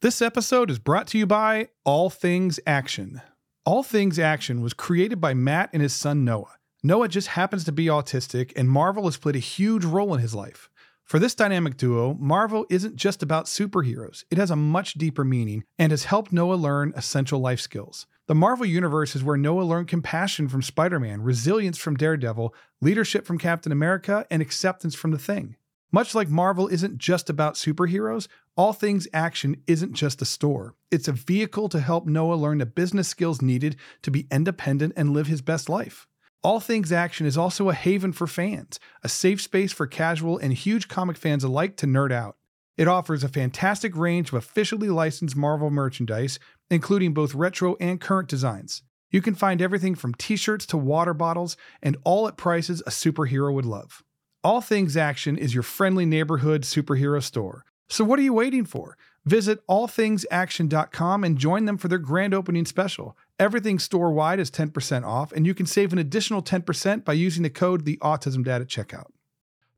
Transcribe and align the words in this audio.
This 0.00 0.22
episode 0.22 0.70
is 0.70 0.78
brought 0.78 1.08
to 1.08 1.18
you 1.18 1.26
by 1.26 1.70
All 1.84 2.08
Things 2.08 2.60
Action. 2.64 3.20
All 3.66 3.82
Things 3.82 4.16
Action 4.16 4.62
was 4.62 4.72
created 4.72 5.20
by 5.20 5.34
Matt 5.34 5.70
and 5.72 5.82
his 5.82 5.92
son 5.92 6.24
Noah. 6.24 6.54
Noah 6.84 7.08
just 7.08 7.26
happens 7.26 7.64
to 7.64 7.72
be 7.72 7.86
autistic, 7.86 8.52
and 8.54 8.70
Marvel 8.70 9.06
has 9.06 9.16
played 9.16 9.34
a 9.34 9.40
huge 9.40 9.84
role 9.84 10.14
in 10.14 10.20
his 10.20 10.36
life. 10.36 10.70
For 11.02 11.18
this 11.18 11.34
dynamic 11.34 11.76
duo, 11.76 12.14
Marvel 12.20 12.64
isn't 12.70 12.94
just 12.94 13.24
about 13.24 13.46
superheroes, 13.46 14.22
it 14.30 14.38
has 14.38 14.52
a 14.52 14.56
much 14.56 14.94
deeper 14.94 15.24
meaning 15.24 15.64
and 15.80 15.90
has 15.90 16.04
helped 16.04 16.32
Noah 16.32 16.54
learn 16.54 16.92
essential 16.94 17.40
life 17.40 17.58
skills. 17.58 18.06
The 18.28 18.36
Marvel 18.36 18.66
Universe 18.66 19.16
is 19.16 19.24
where 19.24 19.36
Noah 19.36 19.64
learned 19.64 19.88
compassion 19.88 20.46
from 20.46 20.62
Spider 20.62 21.00
Man, 21.00 21.22
resilience 21.22 21.76
from 21.76 21.96
Daredevil, 21.96 22.54
leadership 22.80 23.26
from 23.26 23.38
Captain 23.38 23.72
America, 23.72 24.28
and 24.30 24.42
acceptance 24.42 24.94
from 24.94 25.10
The 25.10 25.18
Thing. 25.18 25.56
Much 25.90 26.14
like 26.14 26.28
Marvel 26.28 26.68
isn't 26.68 26.98
just 26.98 27.30
about 27.30 27.54
superheroes, 27.54 28.28
All 28.56 28.74
Things 28.74 29.08
Action 29.14 29.62
isn't 29.66 29.94
just 29.94 30.20
a 30.20 30.26
store. 30.26 30.74
It's 30.90 31.08
a 31.08 31.12
vehicle 31.12 31.70
to 31.70 31.80
help 31.80 32.06
Noah 32.06 32.34
learn 32.34 32.58
the 32.58 32.66
business 32.66 33.08
skills 33.08 33.40
needed 33.40 33.76
to 34.02 34.10
be 34.10 34.26
independent 34.30 34.92
and 34.96 35.14
live 35.14 35.28
his 35.28 35.40
best 35.40 35.70
life. 35.70 36.06
All 36.42 36.60
Things 36.60 36.92
Action 36.92 37.26
is 37.26 37.38
also 37.38 37.70
a 37.70 37.74
haven 37.74 38.12
for 38.12 38.26
fans, 38.26 38.78
a 39.02 39.08
safe 39.08 39.40
space 39.40 39.72
for 39.72 39.86
casual 39.86 40.36
and 40.36 40.52
huge 40.52 40.88
comic 40.88 41.16
fans 41.16 41.42
alike 41.42 41.78
to 41.78 41.86
nerd 41.86 42.12
out. 42.12 42.36
It 42.76 42.86
offers 42.86 43.24
a 43.24 43.28
fantastic 43.28 43.96
range 43.96 44.28
of 44.28 44.34
officially 44.34 44.90
licensed 44.90 45.36
Marvel 45.36 45.70
merchandise, 45.70 46.38
including 46.70 47.14
both 47.14 47.34
retro 47.34 47.76
and 47.80 47.98
current 47.98 48.28
designs. 48.28 48.82
You 49.10 49.22
can 49.22 49.34
find 49.34 49.62
everything 49.62 49.94
from 49.94 50.14
t 50.14 50.36
shirts 50.36 50.66
to 50.66 50.76
water 50.76 51.14
bottles, 51.14 51.56
and 51.82 51.96
all 52.04 52.28
at 52.28 52.36
prices 52.36 52.82
a 52.86 52.90
superhero 52.90 53.54
would 53.54 53.64
love. 53.64 54.04
All 54.44 54.60
Things 54.60 54.96
Action 54.96 55.36
is 55.36 55.52
your 55.52 55.64
friendly 55.64 56.06
neighborhood 56.06 56.62
superhero 56.62 57.20
store. 57.20 57.64
So 57.88 58.04
what 58.04 58.20
are 58.20 58.22
you 58.22 58.32
waiting 58.32 58.64
for? 58.64 58.96
Visit 59.24 59.66
allthingsaction.com 59.66 61.24
and 61.24 61.36
join 61.36 61.64
them 61.64 61.76
for 61.76 61.88
their 61.88 61.98
grand 61.98 62.32
opening 62.32 62.64
special. 62.64 63.16
Everything 63.40 63.80
store 63.80 64.12
wide 64.12 64.38
is 64.38 64.48
10% 64.48 65.04
off, 65.04 65.32
and 65.32 65.44
you 65.44 65.54
can 65.54 65.66
save 65.66 65.92
an 65.92 65.98
additional 65.98 66.40
10% 66.40 67.04
by 67.04 67.14
using 67.14 67.42
the 67.42 67.50
code 67.50 67.84
the 67.84 67.96
Autism 67.96 68.44
Dad 68.44 68.62
at 68.62 68.68
checkout. 68.68 69.10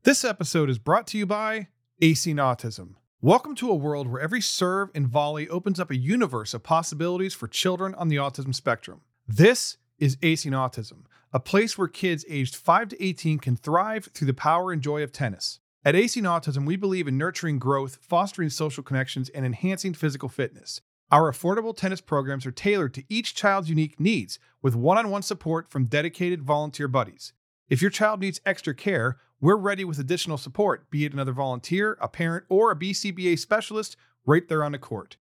This 0.03 0.23
episode 0.23 0.69
is 0.69 0.77
brought 0.77 1.07
to 1.07 1.17
you 1.17 1.25
by 1.25 1.69
Acing 1.99 2.35
Autism. 2.35 2.93
Welcome 3.19 3.55
to 3.55 3.71
a 3.71 3.75
world 3.75 4.07
where 4.07 4.21
every 4.21 4.41
serve 4.41 4.89
and 4.93 5.07
volley 5.07 5.49
opens 5.49 5.79
up 5.79 5.89
a 5.89 5.97
universe 5.97 6.53
of 6.53 6.61
possibilities 6.61 7.33
for 7.33 7.47
children 7.47 7.95
on 7.95 8.09
the 8.09 8.17
autism 8.17 8.53
spectrum. 8.53 9.01
This 9.27 9.77
is 9.97 10.17
Acing 10.17 10.51
Autism, 10.51 11.05
a 11.33 11.39
place 11.39 11.77
where 11.77 11.87
kids 11.87 12.25
aged 12.27 12.55
5 12.55 12.89
to 12.89 13.03
18 13.03 13.39
can 13.39 13.55
thrive 13.55 14.09
through 14.13 14.27
the 14.27 14.33
power 14.33 14.71
and 14.71 14.81
joy 14.81 15.01
of 15.01 15.11
tennis. 15.11 15.59
At 15.83 15.95
Acing 15.95 16.23
Autism, 16.23 16.65
we 16.65 16.75
believe 16.75 17.07
in 17.07 17.17
nurturing 17.17 17.57
growth, 17.57 17.97
fostering 18.01 18.49
social 18.49 18.83
connections, 18.83 19.29
and 19.29 19.45
enhancing 19.45 19.93
physical 19.93 20.29
fitness. 20.29 20.81
Our 21.09 21.31
affordable 21.31 21.75
tennis 21.75 22.01
programs 22.01 22.45
are 22.45 22.51
tailored 22.51 22.93
to 22.95 23.03
each 23.09 23.33
child's 23.33 23.69
unique 23.69 23.99
needs 23.99 24.39
with 24.61 24.75
one 24.75 24.97
on 24.97 25.09
one 25.09 25.23
support 25.23 25.69
from 25.71 25.85
dedicated 25.85 26.43
volunteer 26.43 26.87
buddies. 26.87 27.33
If 27.69 27.81
your 27.81 27.91
child 27.91 28.19
needs 28.19 28.41
extra 28.45 28.75
care, 28.75 29.17
we're 29.39 29.57
ready 29.57 29.83
with 29.83 29.99
additional 29.99 30.37
support, 30.37 30.89
be 30.91 31.05
it 31.05 31.13
another 31.13 31.31
volunteer, 31.31 31.97
a 31.99 32.07
parent, 32.07 32.45
or 32.49 32.71
a 32.71 32.75
BCBA 32.75 33.39
specialist 33.39 33.95
right 34.25 34.47
there 34.47 34.63
on 34.63 34.73
the 34.73 34.77
court. 34.77 35.17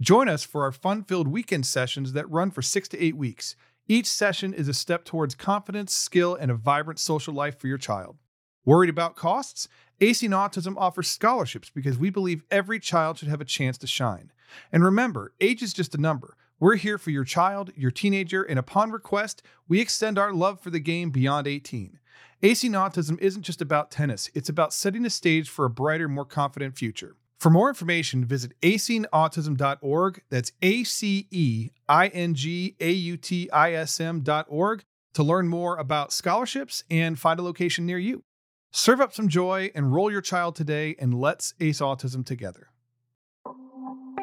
Join 0.00 0.28
us 0.28 0.44
for 0.44 0.62
our 0.62 0.70
fun 0.70 1.02
filled 1.02 1.26
weekend 1.26 1.66
sessions 1.66 2.12
that 2.12 2.30
run 2.30 2.52
for 2.52 2.62
six 2.62 2.88
to 2.88 3.02
eight 3.02 3.16
weeks. 3.16 3.56
Each 3.90 4.06
session 4.06 4.52
is 4.52 4.68
a 4.68 4.74
step 4.74 5.06
towards 5.06 5.34
confidence, 5.34 5.94
skill, 5.94 6.34
and 6.34 6.50
a 6.50 6.54
vibrant 6.54 7.00
social 7.00 7.32
life 7.32 7.58
for 7.58 7.68
your 7.68 7.78
child. 7.78 8.18
Worried 8.66 8.90
about 8.90 9.16
costs? 9.16 9.66
Acing 9.98 10.28
Autism 10.28 10.74
offers 10.76 11.08
scholarships 11.08 11.70
because 11.70 11.96
we 11.96 12.10
believe 12.10 12.44
every 12.50 12.78
child 12.78 13.16
should 13.16 13.28
have 13.28 13.40
a 13.40 13.46
chance 13.46 13.78
to 13.78 13.86
shine. 13.86 14.30
And 14.70 14.84
remember, 14.84 15.32
age 15.40 15.62
is 15.62 15.72
just 15.72 15.94
a 15.94 16.00
number. 16.00 16.36
We're 16.60 16.76
here 16.76 16.98
for 16.98 17.10
your 17.10 17.24
child, 17.24 17.72
your 17.76 17.90
teenager, 17.90 18.42
and 18.42 18.58
upon 18.58 18.90
request, 18.90 19.42
we 19.68 19.80
extend 19.80 20.18
our 20.18 20.34
love 20.34 20.60
for 20.60 20.68
the 20.68 20.80
game 20.80 21.08
beyond 21.08 21.46
18. 21.46 21.98
Acing 22.42 22.72
Autism 22.72 23.18
isn't 23.20 23.42
just 23.42 23.62
about 23.62 23.90
tennis, 23.90 24.28
it's 24.34 24.50
about 24.50 24.74
setting 24.74 25.02
the 25.02 25.08
stage 25.08 25.48
for 25.48 25.64
a 25.64 25.70
brighter, 25.70 26.08
more 26.08 26.26
confident 26.26 26.76
future. 26.76 27.16
For 27.38 27.50
more 27.50 27.68
information, 27.68 28.24
visit 28.24 28.60
acingautism.org. 28.62 30.22
That's 30.28 30.50
A 30.60 30.82
C 30.82 31.28
E 31.30 31.70
I 31.88 32.08
N 32.08 32.34
G 32.34 32.74
A 32.80 32.90
U 32.90 33.16
T 33.16 33.48
I 33.52 33.74
S 33.74 34.00
M.org 34.00 34.84
to 35.14 35.22
learn 35.22 35.46
more 35.46 35.76
about 35.76 36.12
scholarships 36.12 36.82
and 36.90 37.16
find 37.16 37.38
a 37.38 37.44
location 37.44 37.86
near 37.86 37.98
you. 37.98 38.24
Serve 38.72 39.00
up 39.00 39.14
some 39.14 39.28
joy, 39.28 39.70
enroll 39.76 40.10
your 40.10 40.20
child 40.20 40.56
today, 40.56 40.96
and 40.98 41.14
let's 41.14 41.54
ace 41.60 41.80
autism 41.80 42.26
together. 42.26 42.70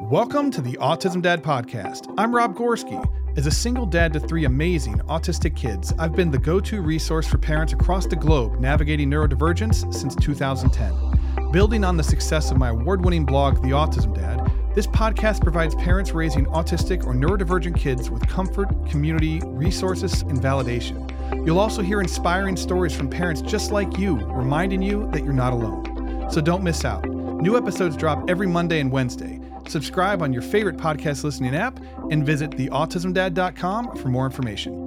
Welcome 0.01 0.51
to 0.51 0.61
the 0.61 0.73
Autism 0.73 1.21
Dad 1.21 1.41
Podcast. 1.41 2.13
I'm 2.17 2.35
Rob 2.35 2.53
Gorski. 2.53 3.01
As 3.37 3.47
a 3.47 3.51
single 3.51 3.85
dad 3.85 4.11
to 4.13 4.19
three 4.19 4.43
amazing 4.43 4.99
autistic 5.07 5.55
kids, 5.55 5.93
I've 5.97 6.15
been 6.15 6.31
the 6.31 6.37
go 6.37 6.59
to 6.59 6.81
resource 6.81 7.27
for 7.27 7.37
parents 7.37 7.71
across 7.71 8.07
the 8.07 8.17
globe 8.17 8.59
navigating 8.59 9.09
neurodivergence 9.09 9.93
since 9.93 10.15
2010. 10.15 11.24
Building 11.51 11.83
on 11.83 11.95
the 11.95 12.03
success 12.03 12.51
of 12.51 12.57
my 12.57 12.69
award 12.69 13.03
winning 13.05 13.25
blog, 13.25 13.61
The 13.61 13.69
Autism 13.69 14.13
Dad, 14.13 14.51
this 14.75 14.87
podcast 14.87 15.41
provides 15.41 15.73
parents 15.75 16.11
raising 16.11 16.45
autistic 16.47 17.05
or 17.05 17.13
neurodivergent 17.13 17.77
kids 17.77 18.09
with 18.09 18.27
comfort, 18.27 18.67
community, 18.89 19.39
resources, 19.45 20.21
and 20.23 20.37
validation. 20.37 21.09
You'll 21.45 21.59
also 21.59 21.81
hear 21.81 22.01
inspiring 22.01 22.57
stories 22.57 22.93
from 22.93 23.09
parents 23.09 23.41
just 23.41 23.71
like 23.71 23.97
you, 23.97 24.17
reminding 24.17 24.81
you 24.81 25.09
that 25.11 25.23
you're 25.23 25.33
not 25.33 25.53
alone. 25.53 26.29
So 26.29 26.41
don't 26.41 26.63
miss 26.63 26.83
out. 26.83 27.05
New 27.05 27.55
episodes 27.55 27.95
drop 27.95 28.29
every 28.29 28.47
Monday 28.47 28.81
and 28.81 28.91
Wednesday. 28.91 29.39
Subscribe 29.67 30.21
on 30.21 30.33
your 30.33 30.41
favorite 30.41 30.77
podcast 30.77 31.23
listening 31.23 31.55
app 31.55 31.79
and 32.11 32.25
visit 32.25 32.51
theautismdad.com 32.51 33.95
for 33.95 34.09
more 34.09 34.25
information. 34.25 34.84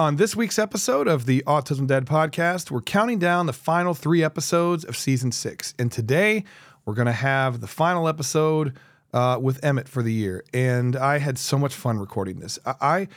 On 0.00 0.16
this 0.16 0.34
week's 0.34 0.58
episode 0.58 1.08
of 1.08 1.26
the 1.26 1.42
Autism 1.46 1.86
Dad 1.86 2.06
podcast, 2.06 2.70
we're 2.70 2.80
counting 2.80 3.18
down 3.18 3.44
the 3.44 3.52
final 3.52 3.92
three 3.92 4.24
episodes 4.24 4.82
of 4.82 4.96
season 4.96 5.30
six. 5.30 5.74
And 5.78 5.92
today 5.92 6.44
we're 6.86 6.94
going 6.94 7.04
to 7.04 7.12
have 7.12 7.60
the 7.60 7.66
final 7.66 8.08
episode 8.08 8.78
uh, 9.12 9.38
with 9.38 9.62
Emmett 9.62 9.90
for 9.90 10.02
the 10.02 10.10
year. 10.10 10.42
And 10.54 10.96
I 10.96 11.18
had 11.18 11.36
so 11.36 11.58
much 11.58 11.74
fun 11.74 11.98
recording 11.98 12.40
this. 12.40 12.58
I, 12.64 13.08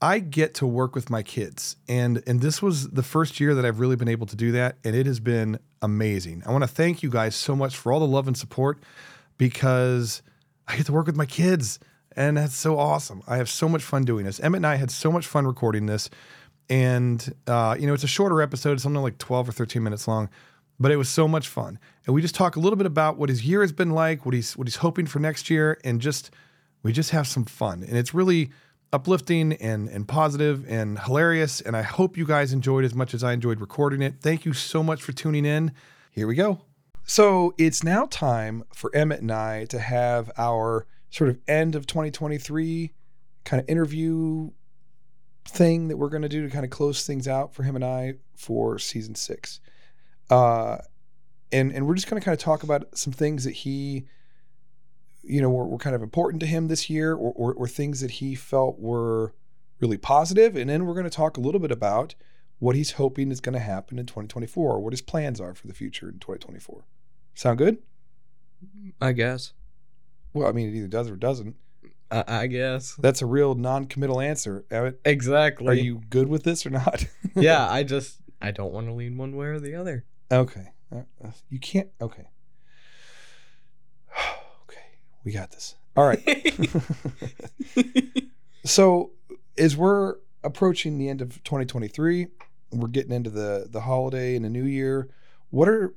I 0.00 0.18
get 0.18 0.54
to 0.54 0.66
work 0.66 0.94
with 0.94 1.10
my 1.10 1.22
kids, 1.22 1.76
and 1.86 2.22
and 2.26 2.40
this 2.40 2.62
was 2.62 2.88
the 2.88 3.02
first 3.02 3.38
year 3.38 3.54
that 3.54 3.66
I've 3.66 3.78
really 3.78 3.96
been 3.96 4.08
able 4.08 4.26
to 4.28 4.36
do 4.36 4.50
that, 4.52 4.78
and 4.82 4.96
it 4.96 5.04
has 5.04 5.20
been 5.20 5.58
amazing. 5.82 6.42
I 6.46 6.52
want 6.52 6.64
to 6.64 6.68
thank 6.68 7.02
you 7.02 7.10
guys 7.10 7.36
so 7.36 7.54
much 7.54 7.76
for 7.76 7.92
all 7.92 8.00
the 8.00 8.06
love 8.06 8.26
and 8.26 8.34
support 8.34 8.78
because 9.36 10.22
I 10.66 10.78
get 10.78 10.86
to 10.86 10.92
work 10.92 11.04
with 11.04 11.16
my 11.16 11.26
kids, 11.26 11.80
and 12.16 12.36
that's 12.36 12.56
so 12.56 12.78
awesome. 12.78 13.22
I 13.26 13.36
have 13.36 13.48
so 13.48 13.68
much 13.68 13.82
fun 13.82 14.04
doing 14.04 14.24
this. 14.24 14.40
Emmett 14.40 14.58
and 14.58 14.66
I 14.66 14.76
had 14.76 14.90
so 14.90 15.12
much 15.12 15.26
fun 15.26 15.46
recording 15.46 15.86
this, 15.86 16.10
and 16.68 17.34
uh, 17.46 17.76
you 17.78 17.86
know 17.86 17.94
it's 17.94 18.04
a 18.04 18.08
shorter 18.08 18.42
episode, 18.42 18.84
only 18.84 19.00
like 19.00 19.18
twelve 19.18 19.48
or 19.48 19.52
thirteen 19.52 19.82
minutes 19.82 20.08
long, 20.08 20.28
but 20.78 20.90
it 20.90 20.96
was 20.96 21.08
so 21.08 21.28
much 21.28 21.48
fun. 21.48 21.78
And 22.06 22.14
we 22.14 22.22
just 22.22 22.34
talk 22.34 22.56
a 22.56 22.60
little 22.60 22.76
bit 22.76 22.86
about 22.86 23.16
what 23.16 23.28
his 23.28 23.44
year 23.44 23.60
has 23.60 23.72
been 23.72 23.90
like, 23.90 24.24
what 24.24 24.34
he's 24.34 24.56
what 24.56 24.66
he's 24.66 24.76
hoping 24.76 25.06
for 25.06 25.18
next 25.18 25.50
year, 25.50 25.78
and 25.84 26.00
just 26.00 26.30
we 26.82 26.92
just 26.92 27.10
have 27.10 27.26
some 27.26 27.44
fun, 27.44 27.82
and 27.82 27.96
it's 27.96 28.14
really 28.14 28.50
uplifting 28.92 29.52
and 29.54 29.88
and 29.88 30.08
positive 30.08 30.64
and 30.68 30.98
hilarious 30.98 31.60
and 31.60 31.76
I 31.76 31.82
hope 31.82 32.16
you 32.16 32.26
guys 32.26 32.52
enjoyed 32.52 32.84
as 32.84 32.92
much 32.92 33.14
as 33.14 33.22
I 33.22 33.32
enjoyed 33.32 33.60
recording 33.60 34.02
it. 34.02 34.16
Thank 34.20 34.44
you 34.44 34.52
so 34.52 34.82
much 34.82 35.00
for 35.00 35.12
tuning 35.12 35.44
in. 35.44 35.72
Here 36.10 36.26
we 36.26 36.34
go. 36.34 36.62
So, 37.04 37.54
it's 37.58 37.82
now 37.82 38.06
time 38.06 38.62
for 38.72 38.94
Emmett 38.94 39.20
and 39.20 39.32
I 39.32 39.64
to 39.66 39.80
have 39.80 40.30
our 40.36 40.86
sort 41.10 41.30
of 41.30 41.38
end 41.48 41.74
of 41.74 41.86
2023 41.86 42.92
kind 43.44 43.60
of 43.60 43.68
interview 43.68 44.50
thing 45.46 45.88
that 45.88 45.96
we're 45.96 46.08
going 46.08 46.22
to 46.22 46.28
do 46.28 46.42
to 46.42 46.50
kind 46.50 46.64
of 46.64 46.70
close 46.70 47.06
things 47.06 47.26
out 47.26 47.54
for 47.54 47.62
him 47.62 47.74
and 47.74 47.84
I 47.84 48.14
for 48.36 48.78
season 48.78 49.14
6. 49.14 49.60
Uh 50.28 50.78
and 51.52 51.72
and 51.72 51.86
we're 51.86 51.94
just 51.94 52.08
going 52.08 52.20
to 52.20 52.24
kind 52.24 52.36
of 52.36 52.42
talk 52.42 52.62
about 52.62 52.96
some 52.96 53.12
things 53.12 53.44
that 53.44 53.52
he 53.52 54.06
you 55.22 55.40
know, 55.40 55.50
were, 55.50 55.66
were 55.66 55.78
kind 55.78 55.94
of 55.94 56.02
important 56.02 56.40
to 56.40 56.46
him 56.46 56.68
this 56.68 56.88
year 56.88 57.12
or, 57.12 57.32
or, 57.34 57.54
or 57.54 57.68
things 57.68 58.00
that 58.00 58.12
he 58.12 58.34
felt 58.34 58.78
were 58.78 59.34
really 59.80 59.96
positive. 59.96 60.56
And 60.56 60.68
then 60.68 60.86
we're 60.86 60.94
going 60.94 61.04
to 61.04 61.10
talk 61.10 61.36
a 61.36 61.40
little 61.40 61.60
bit 61.60 61.70
about 61.70 62.14
what 62.58 62.76
he's 62.76 62.92
hoping 62.92 63.30
is 63.30 63.40
going 63.40 63.54
to 63.54 63.58
happen 63.58 63.98
in 63.98 64.06
2024 64.06 64.72
or 64.72 64.80
what 64.80 64.92
his 64.92 65.00
plans 65.00 65.40
are 65.40 65.54
for 65.54 65.66
the 65.66 65.74
future 65.74 66.08
in 66.08 66.14
2024. 66.14 66.84
Sound 67.34 67.58
good? 67.58 67.78
I 69.00 69.12
guess. 69.12 69.52
Well, 70.32 70.48
I 70.48 70.52
mean, 70.52 70.68
it 70.68 70.76
either 70.76 70.88
does 70.88 71.10
or 71.10 71.16
doesn't. 71.16 71.56
I, 72.10 72.24
I 72.26 72.46
guess. 72.46 72.94
That's 72.96 73.22
a 73.22 73.26
real 73.26 73.54
non-committal 73.54 74.20
answer. 74.20 74.64
Exactly. 75.04 75.68
Are 75.68 75.74
you 75.74 76.00
good 76.10 76.28
with 76.28 76.42
this 76.44 76.66
or 76.66 76.70
not? 76.70 77.06
yeah, 77.34 77.70
I 77.70 77.82
just 77.82 78.20
I 78.40 78.50
don't 78.50 78.72
want 78.72 78.86
to 78.86 78.92
lean 78.92 79.16
one 79.16 79.36
way 79.36 79.46
or 79.46 79.60
the 79.60 79.74
other. 79.74 80.04
Okay. 80.30 80.72
Uh, 80.94 81.02
uh, 81.24 81.30
you 81.48 81.58
can't. 81.58 81.88
Okay. 82.00 82.28
Okay. 84.64 84.80
We 85.24 85.32
got 85.32 85.50
this. 85.50 85.74
All 85.96 86.06
right. 86.06 86.22
so, 88.64 89.10
as 89.58 89.76
we're 89.76 90.16
approaching 90.44 90.98
the 90.98 91.08
end 91.08 91.20
of 91.20 91.42
2023, 91.42 92.28
we're 92.72 92.88
getting 92.88 93.12
into 93.12 93.30
the 93.30 93.66
the 93.68 93.80
holiday 93.80 94.36
and 94.36 94.44
the 94.44 94.50
new 94.50 94.64
year. 94.64 95.08
What 95.50 95.68
are 95.68 95.94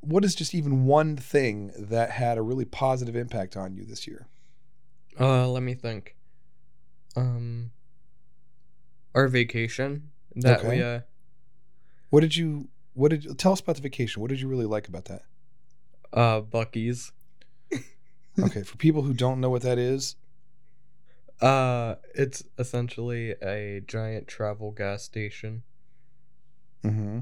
what 0.00 0.24
is 0.24 0.34
just 0.34 0.54
even 0.54 0.84
one 0.84 1.16
thing 1.16 1.72
that 1.78 2.10
had 2.10 2.36
a 2.38 2.42
really 2.42 2.64
positive 2.64 3.16
impact 3.16 3.56
on 3.56 3.74
you 3.74 3.84
this 3.84 4.06
year? 4.06 4.26
Uh, 5.18 5.48
let 5.48 5.62
me 5.62 5.74
think. 5.74 6.14
Um, 7.16 7.70
our 9.14 9.28
vacation 9.28 10.10
that 10.34 10.62
we 10.64 10.82
uh 10.82 11.00
What 12.10 12.20
did 12.20 12.36
you? 12.36 12.68
What 12.92 13.10
did 13.10 13.24
you 13.24 13.34
tell 13.34 13.52
us 13.52 13.60
about 13.60 13.76
the 13.76 13.82
vacation? 13.82 14.20
What 14.20 14.28
did 14.28 14.40
you 14.40 14.48
really 14.48 14.66
like 14.66 14.88
about 14.88 15.06
that? 15.06 15.22
uh 16.12 16.40
Buc-ee's. 16.40 17.12
Okay, 18.38 18.62
for 18.62 18.76
people 18.76 19.00
who 19.00 19.14
don't 19.14 19.40
know 19.40 19.48
what 19.48 19.62
that 19.62 19.78
is, 19.78 20.16
Uh, 21.40 21.94
it's 22.14 22.44
essentially 22.58 23.30
a 23.42 23.80
giant 23.86 24.26
travel 24.26 24.70
gas 24.72 25.02
station 25.02 25.62
hmm 26.82 27.20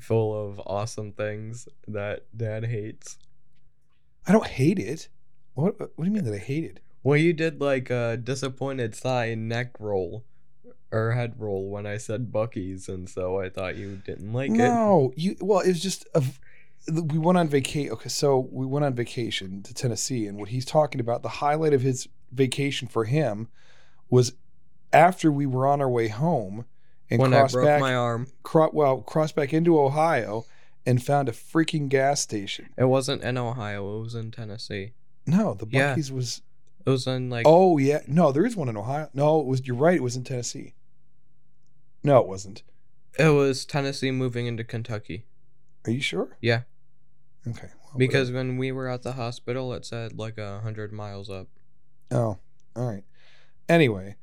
full 0.00 0.48
of 0.48 0.60
awesome 0.66 1.12
things 1.12 1.68
that 1.88 2.24
Dad 2.36 2.66
hates. 2.66 3.18
I 4.26 4.32
don't 4.32 4.46
hate 4.46 4.78
it. 4.78 5.08
What? 5.54 5.78
What 5.78 5.96
do 5.98 6.04
you 6.04 6.10
mean 6.10 6.24
that 6.24 6.34
I 6.34 6.38
hate 6.38 6.64
it? 6.64 6.80
Well, 7.02 7.18
you 7.18 7.32
did 7.32 7.60
like 7.60 7.90
a 7.90 8.16
disappointed 8.16 8.94
sigh 8.94 9.34
neck 9.34 9.74
roll 9.78 10.24
or 10.90 11.12
head 11.12 11.34
roll 11.38 11.68
when 11.68 11.86
I 11.86 11.96
said 11.98 12.32
Buc-ee's, 12.32 12.88
and 12.88 13.08
so 13.08 13.40
I 13.40 13.50
thought 13.50 13.76
you 13.76 14.00
didn't 14.04 14.32
like 14.32 14.50
it. 14.50 14.54
no, 14.54 15.12
you. 15.16 15.36
Well, 15.40 15.60
it 15.60 15.68
was 15.68 15.82
just 15.82 16.06
a. 16.14 16.22
We 16.90 17.18
went 17.18 17.38
on 17.38 17.48
vacation. 17.48 17.92
Okay, 17.92 18.08
so 18.08 18.48
we 18.50 18.66
went 18.66 18.84
on 18.84 18.94
vacation 18.94 19.62
to 19.62 19.74
Tennessee, 19.74 20.26
and 20.26 20.38
what 20.38 20.48
he's 20.48 20.64
talking 20.64 21.00
about, 21.00 21.22
the 21.22 21.28
highlight 21.28 21.72
of 21.72 21.82
his 21.82 22.08
vacation 22.32 22.88
for 22.88 23.04
him, 23.04 23.48
was 24.10 24.32
after 24.92 25.30
we 25.30 25.46
were 25.46 25.66
on 25.66 25.80
our 25.80 25.88
way 25.88 26.08
home 26.08 26.64
and 27.14 27.22
when 27.22 27.34
I 27.34 27.38
crossed 27.40 27.54
broke 27.54 27.66
back. 27.66 27.80
my 27.80 27.94
arm, 27.94 28.28
cro- 28.42 28.70
well, 28.72 28.98
crossed 29.02 29.34
back 29.34 29.52
into 29.52 29.78
Ohio 29.80 30.44
and 30.86 31.02
found 31.02 31.28
a 31.28 31.32
freaking 31.32 31.88
gas 31.88 32.20
station. 32.20 32.68
it 32.76 32.84
wasn't 32.84 33.22
in 33.22 33.36
Ohio; 33.38 33.98
it 33.98 34.02
was 34.02 34.14
in 34.14 34.30
Tennessee. 34.30 34.92
No, 35.26 35.54
the 35.54 35.66
Yeah. 35.70 35.94
Buc-ee's 35.94 36.12
was. 36.12 36.42
It 36.86 36.90
was 36.90 37.06
in 37.06 37.30
like 37.30 37.44
Oh 37.48 37.78
yeah, 37.78 38.00
no, 38.06 38.30
there 38.30 38.44
is 38.44 38.56
one 38.56 38.68
in 38.68 38.76
Ohio. 38.76 39.08
No, 39.14 39.40
it 39.40 39.46
was. 39.46 39.66
You're 39.66 39.76
right. 39.76 39.96
It 39.96 40.02
was 40.02 40.16
in 40.16 40.24
Tennessee. 40.24 40.74
No, 42.02 42.18
it 42.20 42.26
wasn't. 42.28 42.62
it 43.18 43.28
was 43.30 43.64
Tennessee 43.64 44.10
moving 44.10 44.46
into 44.46 44.64
Kentucky. 44.64 45.24
Are 45.86 45.90
you 45.90 46.00
sure? 46.02 46.36
Yeah. 46.42 46.62
Okay. 47.48 47.68
well, 47.84 47.94
Because 47.96 48.30
when 48.30 48.56
we 48.58 48.72
were 48.72 48.88
at 48.88 49.02
the 49.02 49.12
hospital, 49.12 49.72
it 49.72 49.86
said 49.86 50.18
like 50.18 50.36
a 50.36 50.60
hundred 50.60 50.92
miles 50.92 51.30
up. 51.30 51.48
Oh, 52.10 52.38
all 52.76 52.86
right. 52.90 53.04
Anyway, 53.68 54.16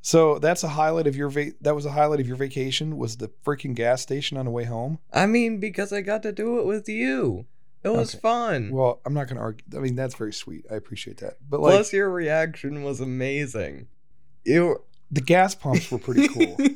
so 0.00 0.38
that's 0.38 0.62
a 0.64 0.68
highlight 0.68 1.06
of 1.06 1.16
your 1.16 1.28
va- 1.28 1.52
that 1.60 1.74
was 1.74 1.84
a 1.86 1.90
highlight 1.92 2.20
of 2.20 2.26
your 2.28 2.36
vacation 2.36 2.96
was 2.96 3.16
the 3.16 3.28
freaking 3.44 3.74
gas 3.74 4.00
station 4.02 4.36
on 4.36 4.44
the 4.44 4.50
way 4.50 4.64
home. 4.64 4.98
I 5.12 5.26
mean, 5.26 5.58
because 5.60 5.92
I 5.92 6.00
got 6.00 6.22
to 6.22 6.32
do 6.32 6.58
it 6.60 6.66
with 6.66 6.88
you. 6.88 7.46
It 7.84 7.90
was 7.90 8.14
Okay. 8.14 8.20
fun. 8.20 8.70
Well, 8.72 9.00
I'm 9.06 9.14
not 9.14 9.28
going 9.28 9.36
to 9.36 9.42
argue. 9.42 9.64
I 9.76 9.80
mean, 9.80 9.94
that's 9.94 10.14
very 10.16 10.32
sweet. 10.32 10.66
I 10.70 10.74
appreciate 10.74 11.18
that. 11.18 11.34
But 11.48 11.60
like 11.60 11.72
Plus, 11.74 11.92
your 11.92 12.10
reaction 12.10 12.82
was 12.82 13.00
amazing. 13.00 13.86
You 14.44 14.82
the 15.10 15.20
gas 15.20 15.54
pumps 15.54 15.90
were 15.90 15.98
pretty 15.98 16.28
cool. 16.28 16.56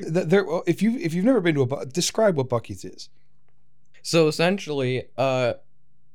There, 0.00 0.44
if 0.66 0.82
you 0.82 0.98
if 0.98 1.14
you've 1.14 1.24
never 1.24 1.40
been 1.40 1.54
to 1.54 1.62
a 1.62 1.66
Bu- 1.66 1.86
describe 1.86 2.36
what 2.36 2.48
Buc-ee's 2.48 2.84
is. 2.84 3.08
So 4.02 4.26
essentially, 4.26 5.04
uh, 5.16 5.54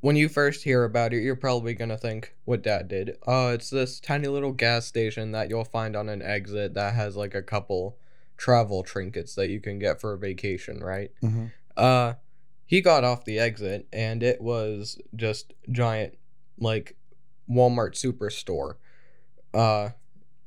when 0.01 0.15
you 0.15 0.27
first 0.27 0.63
hear 0.63 0.83
about 0.83 1.13
it, 1.13 1.21
you're 1.21 1.35
probably 1.35 1.73
gonna 1.73 1.97
think 1.97 2.35
what 2.45 2.61
Dad 2.61 2.87
did. 2.87 3.17
Uh, 3.25 3.51
it's 3.53 3.69
this 3.69 3.99
tiny 3.99 4.27
little 4.27 4.51
gas 4.51 4.85
station 4.85 5.31
that 5.31 5.49
you'll 5.49 5.63
find 5.63 5.95
on 5.95 6.09
an 6.09 6.21
exit 6.21 6.73
that 6.73 6.95
has 6.95 7.15
like 7.15 7.33
a 7.33 7.41
couple 7.41 7.97
travel 8.35 8.83
trinkets 8.83 9.35
that 9.35 9.49
you 9.49 9.59
can 9.59 9.77
get 9.77 10.01
for 10.01 10.13
a 10.13 10.17
vacation, 10.17 10.79
right? 10.79 11.11
Mm-hmm. 11.23 11.45
Uh, 11.77 12.13
he 12.65 12.81
got 12.81 13.03
off 13.03 13.25
the 13.25 13.37
exit 13.37 13.87
and 13.93 14.23
it 14.23 14.41
was 14.41 14.99
just 15.15 15.53
giant, 15.69 16.17
like 16.59 16.95
Walmart 17.49 17.93
superstore. 17.93 18.75
Uh, 19.53 19.89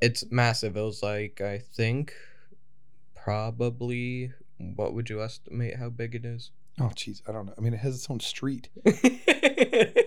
it's 0.01 0.31
massive. 0.31 0.77
It 0.77 0.83
was 0.83 1.03
like 1.03 1.41
I 1.41 1.59
think 1.59 2.12
probably 3.15 4.33
what 4.59 4.95
would 4.95 5.09
you 5.09 5.23
estimate 5.23 5.77
how 5.77 5.91
big 5.91 6.15
it 6.15 6.25
is? 6.25 6.51
Oh, 6.81 6.91
jeez, 6.97 7.23
I 7.29 7.32
don't 7.32 7.47
know. 7.47 7.55
I 7.56 7.61
mean, 7.61 7.73
it 7.75 7.79
has 7.81 7.94
its 7.94 8.11
own 8.11 8.21
street. 8.21 8.69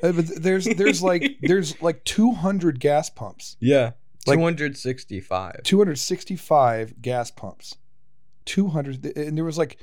Uh, 0.04 0.12
but 0.12 0.26
there's 0.44 0.66
there's 0.66 1.02
like 1.02 1.38
there's 1.42 1.82
like 1.82 2.04
200 2.06 2.80
gas 2.80 3.10
pumps, 3.10 3.58
yeah, 3.60 3.92
Like- 4.28 4.38
two 4.38 4.44
hundred 4.44 4.78
sixty-five. 4.78 5.64
265 5.64 7.02
gas 7.02 7.32
pumps, 7.32 7.76
200, 8.46 9.18
and 9.18 9.36
there 9.36 9.44
was 9.44 9.58
like 9.58 9.78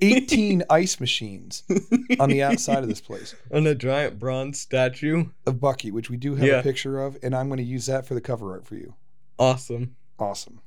18 0.00 0.62
ice 0.70 1.00
machines 1.00 1.64
on 2.20 2.30
the 2.30 2.42
outside 2.42 2.82
of 2.84 2.88
this 2.88 3.00
place 3.00 3.34
and 3.50 3.66
a 3.66 3.74
giant 3.74 4.18
bronze 4.20 4.60
statue. 4.60 5.26
of 5.46 5.56
Buc-ee, 5.56 5.90
which 5.90 6.08
we 6.08 6.16
do 6.16 6.36
have 6.36 6.46
Yeah. 6.46 6.60
a 6.60 6.62
picture 6.62 7.02
of, 7.02 7.18
and 7.22 7.34
I'm 7.34 7.48
going 7.48 7.58
to 7.58 7.64
use 7.64 7.86
that 7.86 8.06
for 8.06 8.14
the 8.14 8.20
cover 8.20 8.52
art 8.52 8.66
for 8.66 8.76
you. 8.76 8.94
Awesome. 9.38 9.96
Awesome. 10.20 10.60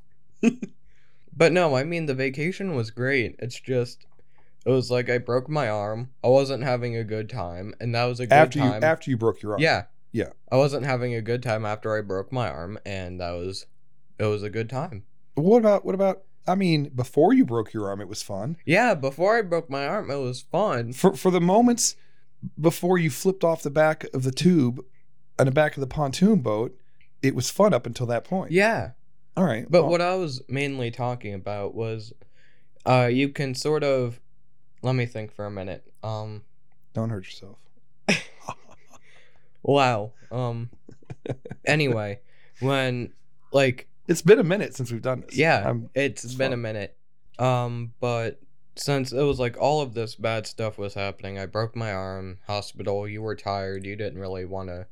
But 1.33 1.53
no, 1.53 1.75
I 1.77 1.85
mean 1.85 2.07
the 2.07 2.13
vacation 2.13 2.75
was 2.75 2.91
great. 2.91 3.35
It's 3.39 3.59
just 3.59 4.05
it 4.65 4.69
was 4.71 4.91
like 4.91 5.09
I 5.09 5.17
broke 5.17 5.49
my 5.49 5.69
arm. 5.69 6.09
I 6.23 6.27
wasn't 6.27 6.63
having 6.63 6.95
a 6.95 7.03
good 7.03 7.29
time, 7.29 7.73
and 7.79 7.93
that 7.95 8.05
was 8.05 8.19
a 8.19 8.25
good 8.27 8.33
After 8.33 8.59
you 8.59 8.65
time. 8.69 8.83
after 8.83 9.09
you 9.09 9.17
broke 9.17 9.41
your 9.41 9.53
arm. 9.53 9.61
yeah, 9.61 9.83
Yeah. 10.11 10.29
I 10.51 10.57
wasn't 10.57 10.85
having 10.85 11.13
a 11.15 11.21
good 11.21 11.41
time 11.43 11.65
after 11.65 11.97
I 11.97 12.01
broke 12.01 12.31
my 12.31 12.49
arm, 12.49 12.77
and 12.85 13.19
that 13.19 13.31
was 13.31 13.65
it 14.19 14.25
was 14.25 14.43
a 14.43 14.49
good 14.49 14.69
time. 14.69 15.03
What 15.35 15.57
about 15.59 15.83
what 15.85 15.95
about? 15.95 16.23
I 16.47 16.55
mean, 16.55 16.89
before 16.95 17.33
you 17.33 17.45
broke 17.45 17.71
your 17.73 17.87
arm, 17.89 18.01
it 18.01 18.07
was 18.07 18.21
fun. 18.23 18.57
Yeah, 18.65 18.93
before 18.95 19.37
I 19.37 19.41
broke 19.43 19.69
my 19.69 19.87
arm, 19.87 20.09
it 20.11 20.17
was 20.17 20.41
fun. 20.41 20.93
For 20.93 21.15
for 21.15 21.31
the 21.31 21.41
moments 21.41 21.95
before 22.59 22.97
you 22.97 23.09
flipped 23.09 23.43
off 23.43 23.61
the 23.63 23.69
back 23.69 24.05
of 24.13 24.23
the 24.23 24.31
tube 24.31 24.83
on 25.39 25.45
the 25.45 25.51
back 25.51 25.75
of 25.77 25.81
the 25.81 25.87
pontoon 25.87 26.39
boat, 26.41 26.75
it 27.21 27.35
was 27.35 27.49
fun 27.49 27.73
up 27.73 27.85
until 27.85 28.05
that 28.07 28.23
point. 28.23 28.51
Yeah, 28.51 28.91
All 29.37 29.43
right. 29.43 29.65
but 29.69 29.83
well, 29.83 29.91
what 29.91 30.01
I 30.01 30.15
was 30.15 30.41
mainly 30.47 30.89
talking 30.91 31.33
about 31.33 31.73
was, 31.75 32.13
uh, 32.85 33.09
you 33.11 33.29
can 33.29 33.53
sort 33.55 33.83
of, 33.83 34.19
let 34.81 34.95
me 34.95 35.05
think 35.05 35.33
for 35.33 35.45
a 35.45 35.51
minute. 35.51 35.83
Um, 36.03 36.43
Don't 36.93 37.09
hurt 37.09 37.25
yourself. 37.25 37.57
wow. 39.63 40.11
Um, 40.31 40.69
anyway, 41.65 42.19
when 42.59 43.13
like 43.51 43.87
It's 44.07 44.21
been 44.21 44.39
a 44.39 44.43
minute 44.43 44.75
since 44.75 44.91
we've 44.91 45.01
done 45.01 45.21
this. 45.21 45.37
Yeah, 45.37 45.63
I'm- 45.65 45.89
it's 45.93 46.23
it's 46.23 46.35
been 46.35 46.53
a 46.53 46.57
minute. 46.57 46.95
Um, 47.39 47.93
but 47.99 48.39
since 48.75 49.11
it 49.11 49.21
was 49.23 49.39
like 49.39 49.57
all 49.59 49.81
of 49.81 49.93
this 49.93 50.15
bad 50.15 50.47
stuff 50.47 50.77
was 50.77 50.93
happening, 50.93 51.37
I 51.39 51.45
broke 51.45 51.75
my 51.75 51.91
arm, 51.93 52.39
hospital, 52.47 53.07
you 53.07 53.21
were 53.21 53.35
tired, 53.35 53.85
you 53.85 53.95
didn't 53.95 54.19
really 54.19 54.45
want 54.45 54.69
to 54.69 54.87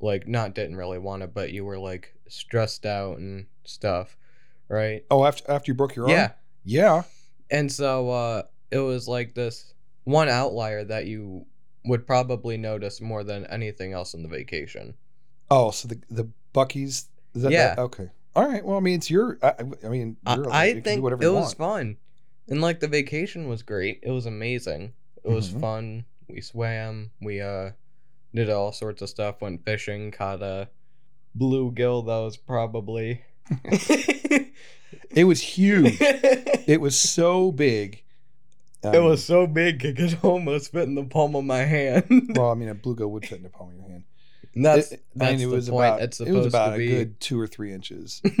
like 0.00 0.26
not 0.28 0.54
didn't 0.54 0.76
really 0.76 0.98
want 0.98 1.22
to, 1.22 1.26
but 1.26 1.50
you 1.52 1.64
were 1.64 1.78
like 1.78 2.14
stressed 2.28 2.84
out 2.86 3.18
and 3.18 3.46
stuff, 3.64 4.16
right? 4.68 5.04
oh, 5.10 5.24
after 5.24 5.50
after 5.50 5.70
you 5.70 5.74
broke 5.74 5.94
your 5.96 6.06
arm. 6.06 6.12
Yeah. 6.12 6.30
Yeah. 6.64 7.02
And 7.50 7.70
so 7.70 8.10
uh 8.10 8.42
it 8.74 8.78
was 8.78 9.06
like 9.08 9.34
this 9.34 9.72
one 10.04 10.28
outlier 10.28 10.84
that 10.84 11.06
you 11.06 11.46
would 11.86 12.06
probably 12.06 12.56
notice 12.56 13.00
more 13.00 13.24
than 13.24 13.46
anything 13.46 13.92
else 13.92 14.14
in 14.14 14.22
the 14.22 14.28
vacation. 14.28 14.94
Oh, 15.50 15.70
so 15.70 15.88
the 15.88 16.00
the 16.10 16.28
Buc-ee's. 16.54 17.08
That, 17.34 17.52
Yeah. 17.52 17.74
that- 17.74 17.78
okay. 17.80 18.10
All 18.36 18.48
right. 18.48 18.64
Well, 18.64 18.76
I 18.76 18.80
mean, 18.80 18.94
it's 18.96 19.10
your. 19.10 19.38
I, 19.42 19.54
I 19.84 19.88
mean, 19.88 20.16
I, 20.26 20.34
you're, 20.36 20.50
I 20.50 20.64
you 20.66 20.80
think 20.80 21.02
whatever 21.02 21.22
it 21.22 21.28
was 21.32 21.56
want. 21.56 21.58
fun. 21.58 21.96
And 22.48 22.60
like 22.60 22.80
the 22.80 22.88
vacation 22.88 23.48
was 23.48 23.62
great. 23.62 24.00
It 24.02 24.10
was 24.10 24.26
amazing. 24.26 24.92
It 25.24 25.30
was 25.30 25.50
Mhm. 25.50 25.60
fun. 25.60 26.04
We 26.28 26.40
swam. 26.40 27.10
We 27.20 27.40
uh 27.40 27.70
did 28.34 28.50
all 28.50 28.72
sorts 28.72 29.02
of 29.02 29.08
stuff. 29.08 29.40
Went 29.40 29.64
fishing. 29.64 30.10
Caught 30.10 30.42
a 30.42 30.68
bluegill 31.38 32.06
that 32.06 32.18
was 32.24 32.36
probably. 32.36 33.22
It 35.10 35.24
was 35.24 35.40
huge. 35.40 35.96
it 36.00 36.80
was 36.80 36.98
so 36.98 37.52
big. 37.52 38.02
Um, 38.84 39.04
was 39.04 39.24
so 39.24 39.46
big 39.46 39.84
it 39.84 39.96
could 39.96 40.18
almost 40.22 40.72
fit 40.72 40.84
in 40.84 40.94
the 40.94 41.04
palm 41.04 41.34
of 41.36 41.44
my 41.44 41.58
hand. 41.64 42.04
Well, 42.36 42.50
I 42.50 42.54
mean, 42.54 42.68
a 42.68 42.74
bluegill 42.74 43.10
would 43.10 43.26
fit 43.26 43.38
in 43.38 43.42
the 43.44 43.48
palm 43.50 43.70
of 43.70 43.74
your 43.76 43.88
hand. 43.88 44.04
And 44.54 44.64
that's 44.64 44.92
It- 44.92 45.04
that's 45.14 45.34
it 45.34 45.38
the 45.38 45.46
was 45.46 45.68
point. 45.70 45.86
about. 45.86 46.02
it's 46.02 46.20
it 46.20 46.32
was 46.32 46.46
about 46.46 46.74
a 46.74 46.78
be. 46.78 46.88
good 46.88 47.20
two 47.20 47.40
or 47.40 47.46
three 47.46 47.72
inches. 47.72 48.20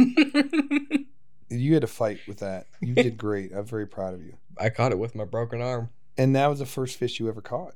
You 1.50 1.74
had 1.74 1.82
to 1.82 1.86
fight 1.86 2.18
with 2.26 2.38
that. 2.38 2.66
You 2.80 2.94
did 2.94 3.16
great. 3.16 3.52
I'm 3.52 3.64
very 3.66 3.86
proud 3.86 4.14
of 4.14 4.22
you. 4.22 4.38
I 4.58 4.70
caught 4.70 4.90
it 4.92 4.98
with 4.98 5.14
my 5.14 5.24
broken 5.24 5.60
arm. 5.60 5.90
And 6.16 6.34
that 6.34 6.48
was 6.48 6.58
the 6.58 6.66
first 6.66 6.96
fish 6.96 7.20
you 7.20 7.28
ever 7.28 7.40
caught. 7.42 7.74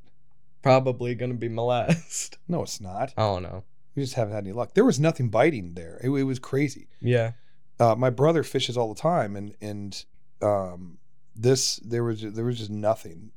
Probably 0.62 1.14
gonna 1.14 1.34
be 1.34 1.48
my 1.48 1.62
last. 1.62 2.38
No, 2.48 2.62
it's 2.62 2.80
not. 2.80 3.12
I 3.16 3.22
don't 3.22 3.42
know. 3.42 3.62
We 3.94 4.02
just 4.02 4.14
haven't 4.14 4.34
had 4.34 4.44
any 4.44 4.52
luck. 4.52 4.74
There 4.74 4.84
was 4.86 4.98
nothing 4.98 5.28
biting 5.28 5.74
there. 5.74 6.00
It, 6.02 6.08
it 6.10 6.22
was 6.24 6.38
crazy. 6.38 6.88
Yeah. 7.00 7.32
Uh, 7.78 7.94
my 7.94 8.10
brother 8.10 8.42
fishes 8.42 8.76
all 8.76 8.92
the 8.92 9.00
time, 9.00 9.36
and 9.36 9.54
and 9.60 10.04
um, 10.42 10.98
this 11.38 11.76
there 11.76 12.04
was 12.04 12.20
there 12.22 12.44
was 12.44 12.58
just 12.58 12.70
nothing. 12.70 13.30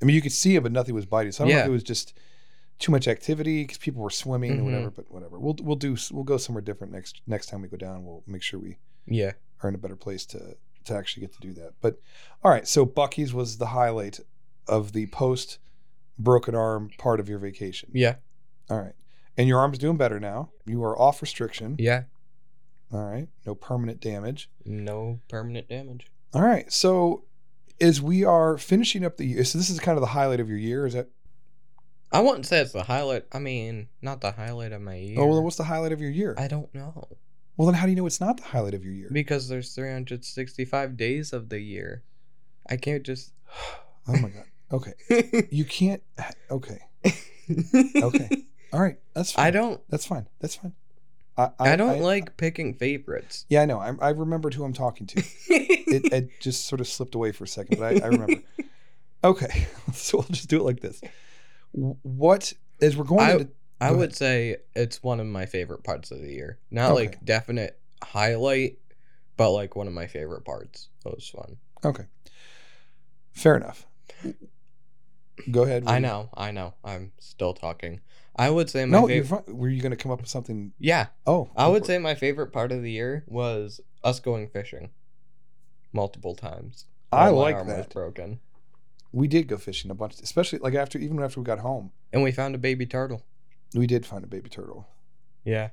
I 0.00 0.04
mean, 0.04 0.16
you 0.16 0.22
could 0.22 0.32
see 0.32 0.56
it, 0.56 0.62
but 0.62 0.72
nothing 0.72 0.94
was 0.94 1.06
biting. 1.06 1.32
So 1.32 1.44
I 1.44 1.48
don't 1.48 1.56
know 1.56 1.62
if 1.62 1.68
it 1.68 1.72
was 1.72 1.82
just 1.82 2.14
too 2.78 2.90
much 2.92 3.06
activity 3.08 3.62
because 3.64 3.78
people 3.78 4.02
were 4.02 4.10
swimming 4.10 4.52
Mhm. 4.56 4.60
or 4.60 4.64
whatever. 4.64 4.90
But 4.90 5.10
whatever, 5.10 5.38
we'll 5.38 5.56
we'll 5.62 5.76
do 5.76 5.96
we'll 6.10 6.24
go 6.24 6.36
somewhere 6.38 6.62
different 6.62 6.92
next 6.92 7.20
next 7.26 7.46
time 7.46 7.60
we 7.62 7.68
go 7.68 7.76
down. 7.76 8.04
We'll 8.04 8.22
make 8.26 8.42
sure 8.42 8.58
we 8.58 8.78
Yeah. 9.06 9.32
are 9.62 9.68
in 9.68 9.74
a 9.74 9.78
better 9.78 9.96
place 9.96 10.24
to 10.26 10.56
to 10.84 10.94
actually 10.94 11.22
get 11.22 11.32
to 11.34 11.40
do 11.40 11.52
that. 11.54 11.74
But 11.80 12.00
all 12.42 12.50
right, 12.50 12.66
so 12.66 12.86
Buc-ee's 12.86 13.34
was 13.34 13.58
the 13.58 13.66
highlight 13.66 14.20
of 14.66 14.92
the 14.92 15.06
post 15.08 15.58
broken 16.18 16.54
arm 16.54 16.90
part 16.98 17.20
of 17.20 17.28
your 17.28 17.38
vacation. 17.38 17.90
Yeah. 17.92 18.16
All 18.70 18.80
right. 18.80 18.94
And 19.36 19.46
your 19.48 19.58
arm's 19.60 19.78
doing 19.78 19.96
better 19.96 20.18
now. 20.18 20.50
You 20.66 20.82
are 20.84 20.98
off 20.98 21.20
restriction. 21.22 21.76
Yeah. 21.78 22.04
All 22.92 23.04
right. 23.04 23.28
No 23.46 23.54
permanent 23.54 24.00
damage. 24.00 24.50
No 24.64 25.20
permanent 25.28 25.68
damage. 25.68 26.10
All 26.34 26.42
right. 26.42 26.70
So 26.72 27.24
as 27.80 28.00
we 28.02 28.24
are 28.24 28.58
finishing 28.58 29.04
up 29.04 29.16
the 29.16 29.24
year, 29.24 29.44
so 29.44 29.58
this 29.58 29.70
is 29.70 29.80
kind 29.80 29.96
of 29.96 30.00
the 30.02 30.08
highlight 30.08 30.40
of 30.40 30.48
your 30.48 30.58
year. 30.58 30.86
Is 30.86 30.94
that? 30.94 31.08
I 32.10 32.20
wouldn't 32.20 32.46
say 32.46 32.60
it's 32.60 32.72
the 32.72 32.84
highlight. 32.84 33.24
I 33.32 33.38
mean, 33.38 33.88
not 34.00 34.20
the 34.20 34.32
highlight 34.32 34.72
of 34.72 34.80
my 34.80 34.96
year. 34.96 35.20
Oh, 35.20 35.26
well, 35.26 35.34
then 35.36 35.44
what's 35.44 35.56
the 35.56 35.64
highlight 35.64 35.92
of 35.92 36.00
your 36.00 36.10
year? 36.10 36.34
I 36.38 36.48
don't 36.48 36.72
know. 36.74 37.06
well, 37.56 37.66
then 37.66 37.74
how 37.74 37.84
do 37.84 37.90
you 37.90 37.96
know 37.96 38.06
it's 38.06 38.20
not 38.20 38.38
the 38.38 38.44
highlight 38.44 38.74
of 38.74 38.84
your 38.84 38.94
year? 38.94 39.10
Because 39.12 39.48
there's 39.48 39.74
365 39.74 40.96
days 40.96 41.32
of 41.32 41.50
the 41.50 41.60
year. 41.60 42.02
I 42.68 42.76
can't 42.76 43.02
just. 43.02 43.32
oh 44.08 44.12
my 44.12 44.30
god. 44.30 44.44
Okay. 44.70 45.48
You 45.50 45.64
can't. 45.64 46.02
Okay. 46.50 46.78
Okay. 47.96 48.28
All 48.74 48.80
right. 48.80 48.98
That's 49.14 49.32
fine. 49.32 49.46
I 49.46 49.50
don't. 49.50 49.80
That's 49.88 50.04
fine. 50.04 50.28
That's 50.40 50.56
fine. 50.56 50.74
I, 51.58 51.76
don't 51.76 52.00
like 52.00 52.36
picking 52.36 52.74
favorites. 52.74 53.46
Yeah, 53.48 53.62
I 53.62 53.64
know. 53.66 53.78
I, 53.78 53.92
I 54.00 54.10
remembered 54.10 54.54
who 54.54 54.64
I'm 54.64 54.72
talking 54.72 55.06
to. 55.06 55.22
It, 55.48 56.12
it 56.12 56.30
just 56.40 56.66
sort 56.66 56.80
of 56.80 56.88
slipped 56.88 57.14
away 57.14 57.30
for 57.32 57.44
a 57.44 57.48
second, 57.48 57.78
but 57.78 57.84
I, 58.02 58.04
I 58.04 58.08
remember. 58.08 58.42
Okay, 59.22 59.66
so 59.92 60.18
we'll 60.18 60.26
just 60.30 60.48
do 60.48 60.58
it 60.58 60.64
like 60.64 60.80
this. 60.80 61.00
What 61.72 62.52
as 62.80 62.96
we're 62.96 63.04
going 63.04 63.20
I- 63.20 63.32
into 63.32 63.48
I 63.80 63.92
would 63.92 64.00
ahead. 64.10 64.16
say 64.16 64.56
it's 64.74 65.02
one 65.04 65.20
of 65.20 65.26
my 65.26 65.46
favorite 65.46 65.84
parts 65.84 66.10
of 66.10 66.20
the 66.20 66.32
year. 66.32 66.58
Not 66.70 66.90
Okay. 66.92 67.06
like 67.06 67.24
definite 67.24 67.78
highlight, 68.02 68.78
but 69.36 69.52
like 69.52 69.76
one 69.76 69.86
of 69.86 69.92
my 69.92 70.08
favorite 70.08 70.44
parts. 70.44 70.88
It 71.06 71.14
was 71.14 71.28
fun. 71.28 71.56
okay, 71.84 72.04
fair 73.32 73.54
enough. 73.56 73.86
Go 75.50 75.62
ahead. 75.62 75.84
I 75.86 76.00
know, 76.00 76.28
I 76.36 76.50
know. 76.50 76.74
I'm 76.82 77.12
still 77.20 77.54
talking. 77.54 78.00
I 78.38 78.50
would 78.50 78.70
say 78.70 78.84
my 78.84 79.00
No, 79.00 79.08
you're 79.08 79.24
favorite. 79.24 79.46
fine. 79.46 79.56
Were 79.58 79.68
you 79.68 79.82
going 79.82 79.90
to 79.90 79.96
come 79.96 80.12
up 80.12 80.20
with 80.20 80.30
something? 80.30 80.72
Yeah, 80.78 81.06
Oh, 81.26 81.50
I 81.56 81.66
would 81.68 81.84
say 81.84 81.96
it. 81.96 82.00
my 82.00 82.14
favorite 82.14 82.52
part 82.52 82.70
of 82.72 82.82
the 82.82 82.90
year 82.90 83.24
was 83.26 83.80
us 84.04 84.20
going 84.20 84.48
fishing, 84.48 84.90
multiple 85.92 86.34
times. 86.34 86.84
I 87.10 87.30
like 87.30 87.56
arm 87.56 87.66
was 87.66 87.76
that. 87.76 87.90
broken, 87.90 88.40
we 89.12 89.26
did 89.28 89.48
go 89.48 89.56
fishing 89.56 89.90
a 89.90 89.94
bunch, 89.94 90.20
especially 90.20 90.58
like 90.60 90.74
after 90.74 90.98
even 90.98 91.20
after 91.22 91.40
we 91.40 91.44
got 91.44 91.58
home. 91.60 91.90
and 92.12 92.22
we 92.22 92.30
found 92.32 92.54
a 92.54 92.58
baby 92.58 92.86
turtle. 92.86 93.24
We 93.74 93.86
did 93.86 94.06
find 94.06 94.22
a 94.24 94.26
baby 94.28 94.48
turtle. 94.50 94.86
Yeah, 95.44 95.70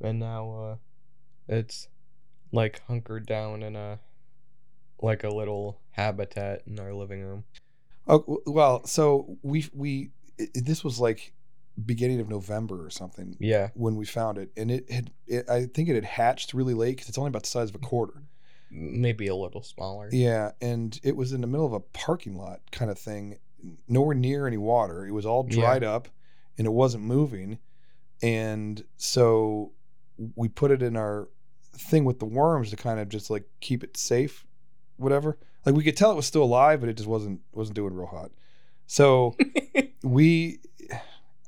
and 0.00 0.18
now 0.18 0.50
uh, 0.50 0.76
it's 1.48 1.88
like 2.50 2.82
hunkered 2.88 3.26
down 3.26 3.62
in 3.62 3.76
a 3.76 4.00
like 5.00 5.22
a 5.22 5.28
little 5.28 5.80
habitat 5.92 6.62
in 6.66 6.80
our 6.80 6.92
living 6.94 7.22
room. 7.22 7.44
Oh 8.06 8.40
well, 8.46 8.84
so 8.86 9.36
we 9.42 9.66
we 9.74 10.10
this 10.54 10.82
was 10.82 10.98
like 10.98 11.34
beginning 11.86 12.20
of 12.20 12.28
November 12.28 12.84
or 12.84 12.90
something 12.90 13.36
Yeah, 13.40 13.68
when 13.74 13.96
we 13.96 14.04
found 14.04 14.38
it, 14.38 14.50
and 14.56 14.70
it 14.70 14.90
had 14.90 15.10
it, 15.26 15.48
I 15.48 15.66
think 15.66 15.88
it 15.88 15.94
had 15.94 16.04
hatched 16.04 16.52
really 16.54 16.74
late 16.74 16.96
because 16.96 17.08
it's 17.08 17.18
only 17.18 17.28
about 17.28 17.42
the 17.44 17.48
size 17.50 17.68
of 17.70 17.74
a 17.76 17.78
quarter. 17.78 18.22
maybe 18.70 19.26
a 19.28 19.34
little 19.34 19.62
smaller. 19.62 20.08
Yeah, 20.12 20.52
and 20.60 20.98
it 21.02 21.16
was 21.16 21.32
in 21.32 21.40
the 21.40 21.46
middle 21.46 21.64
of 21.66 21.72
a 21.72 21.80
parking 21.80 22.36
lot 22.36 22.60
kind 22.72 22.90
of 22.90 22.98
thing, 22.98 23.38
nowhere 23.88 24.14
near 24.14 24.46
any 24.46 24.58
water. 24.58 25.06
It 25.06 25.12
was 25.12 25.24
all 25.26 25.46
Yeah. 25.48 25.56
dried 25.60 25.84
up, 25.84 26.08
and 26.58 26.66
it 26.66 26.70
wasn't 26.72 27.04
moving, 27.04 27.58
and 28.22 28.84
so 28.96 29.72
we 30.34 30.48
put 30.48 30.70
it 30.70 30.82
in 30.82 30.96
our 30.96 31.28
thing 31.76 32.04
with 32.04 32.18
the 32.18 32.24
worms 32.26 32.70
to 32.70 32.76
kind 32.76 32.98
of 32.98 33.08
just 33.08 33.30
like 33.30 33.44
keep 33.60 33.84
it 33.84 33.96
safe, 33.96 34.44
whatever. 34.96 35.38
Like 35.64 35.74
we 35.76 35.84
could 35.84 35.96
tell 35.96 36.10
it 36.10 36.16
was 36.16 36.26
still 36.26 36.42
alive, 36.42 36.80
but 36.80 36.88
it 36.88 36.96
just 36.96 37.08
wasn't 37.08 37.40
wasn't 37.52 37.76
doing 37.76 37.94
real 37.94 38.06
hot. 38.08 38.32
So 38.86 39.36
we, 40.02 40.58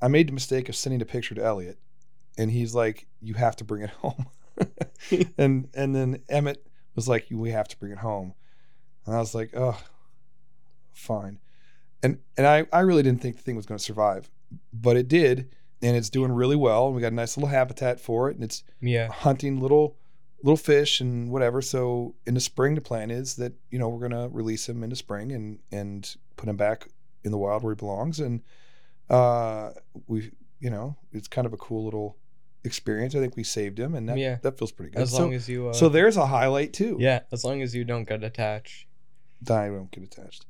I 0.03 0.09
made 0.09 0.29
the 0.29 0.33
mistake 0.33 0.69
of 0.69 0.77
sending 0.77 1.03
a 1.03 1.05
picture 1.05 1.35
to 1.35 1.45
Elliot, 1.45 1.79
and 2.39 2.51
he's 2.51 2.75
like, 2.75 3.07
"You 3.21 3.35
have 3.35 3.57
to 3.57 3.65
bring 3.65 3.83
it 3.83 3.91
home," 4.03 4.27
and 5.39 5.69
and 5.75 5.95
then 5.95 6.23
Emmett 6.29 6.67
was 6.95 7.09
like, 7.09 7.27
"We 7.31 7.51
have 7.51 7.69
to 7.69 7.79
bring 7.79 7.93
it 7.93 7.99
home," 7.99 8.35
and 9.07 9.15
I 9.15 9.19
was 9.19 9.35
like, 9.35 9.51
"Oh, 9.55 9.79
fine," 10.93 11.39
and 12.03 12.19
and 12.37 12.47
I 12.47 12.67
I 12.73 12.81
really 12.81 13.03
didn't 13.03 13.21
think 13.21 13.37
the 13.37 13.43
thing 13.43 13.57
was 13.57 13.67
going 13.67 13.79
to 13.79 13.85
survive, 13.85 14.31
but 14.73 14.97
it 14.97 15.09
did, 15.09 15.55
and 15.83 15.97
it's 15.97 16.11
doing 16.11 16.33
really 16.33 16.57
well, 16.57 16.87
and 16.87 16.95
we 16.95 17.03
got 17.03 17.13
a 17.13 17.17
nice 17.17 17.37
little 17.37 17.51
habitat 17.51 18.01
for 18.01 18.31
it, 18.31 18.37
and 18.37 18.45
it's 18.45 18.65
yeah, 18.81 19.09
hunting 19.09 19.61
little 19.61 19.97
little 20.43 20.57
fish 20.57 21.01
and 21.01 21.31
whatever. 21.31 21.61
So 21.61 22.15
in 22.27 22.35
the 22.35 22.41
spring, 22.41 22.75
the 22.75 22.81
plan 22.81 23.11
is 23.11 23.37
that 23.37 23.53
you 23.71 23.79
know 23.79 23.89
we're 23.89 24.09
gonna 24.09 24.29
release 24.29 24.69
him 24.69 24.83
in 24.83 24.91
the 24.91 24.97
spring 24.97 25.33
and 25.33 25.59
and 25.71 26.17
put 26.37 26.49
him 26.49 26.57
back 26.57 26.89
in 27.25 27.31
the 27.31 27.39
wild 27.39 27.63
where 27.63 27.75
he 27.75 27.77
belongs. 27.77 28.21
And 28.21 28.43
uh, 29.11 29.71
we 30.07 30.31
you 30.61 30.71
know 30.71 30.97
it's 31.13 31.29
kind 31.29 31.47
of 31.47 31.53
a 31.53 31.57
cool 31.57 31.85
little 31.85 32.17
experience. 32.65 33.15
I 33.15 33.19
think 33.21 33.37
we 33.37 33.45
saved 33.45 33.79
him, 33.79 33.95
and 33.95 34.09
that 34.09 34.19
Yeah. 34.19 34.39
that 34.43 34.59
feels 34.59 34.73
pretty 34.73 34.93
good. 34.93 35.03
as 35.03 35.11
so 35.13 35.19
long 35.23 35.35
as 35.35 35.49
you. 35.49 35.69
Uh, 35.69 35.73
so 35.73 35.89
there's 35.89 36.17
a 36.17 36.27
highlight 36.27 36.73
too. 36.73 36.97
yeah, 37.01 37.21
as 37.33 37.45
long 37.45 37.63
as 37.63 37.75
you 37.75 37.85
don't 37.85 38.09
get 38.09 38.23
attached. 38.25 38.87
I 39.49 39.71
won't 39.71 39.91
get 39.91 40.05
attached. 40.05 40.45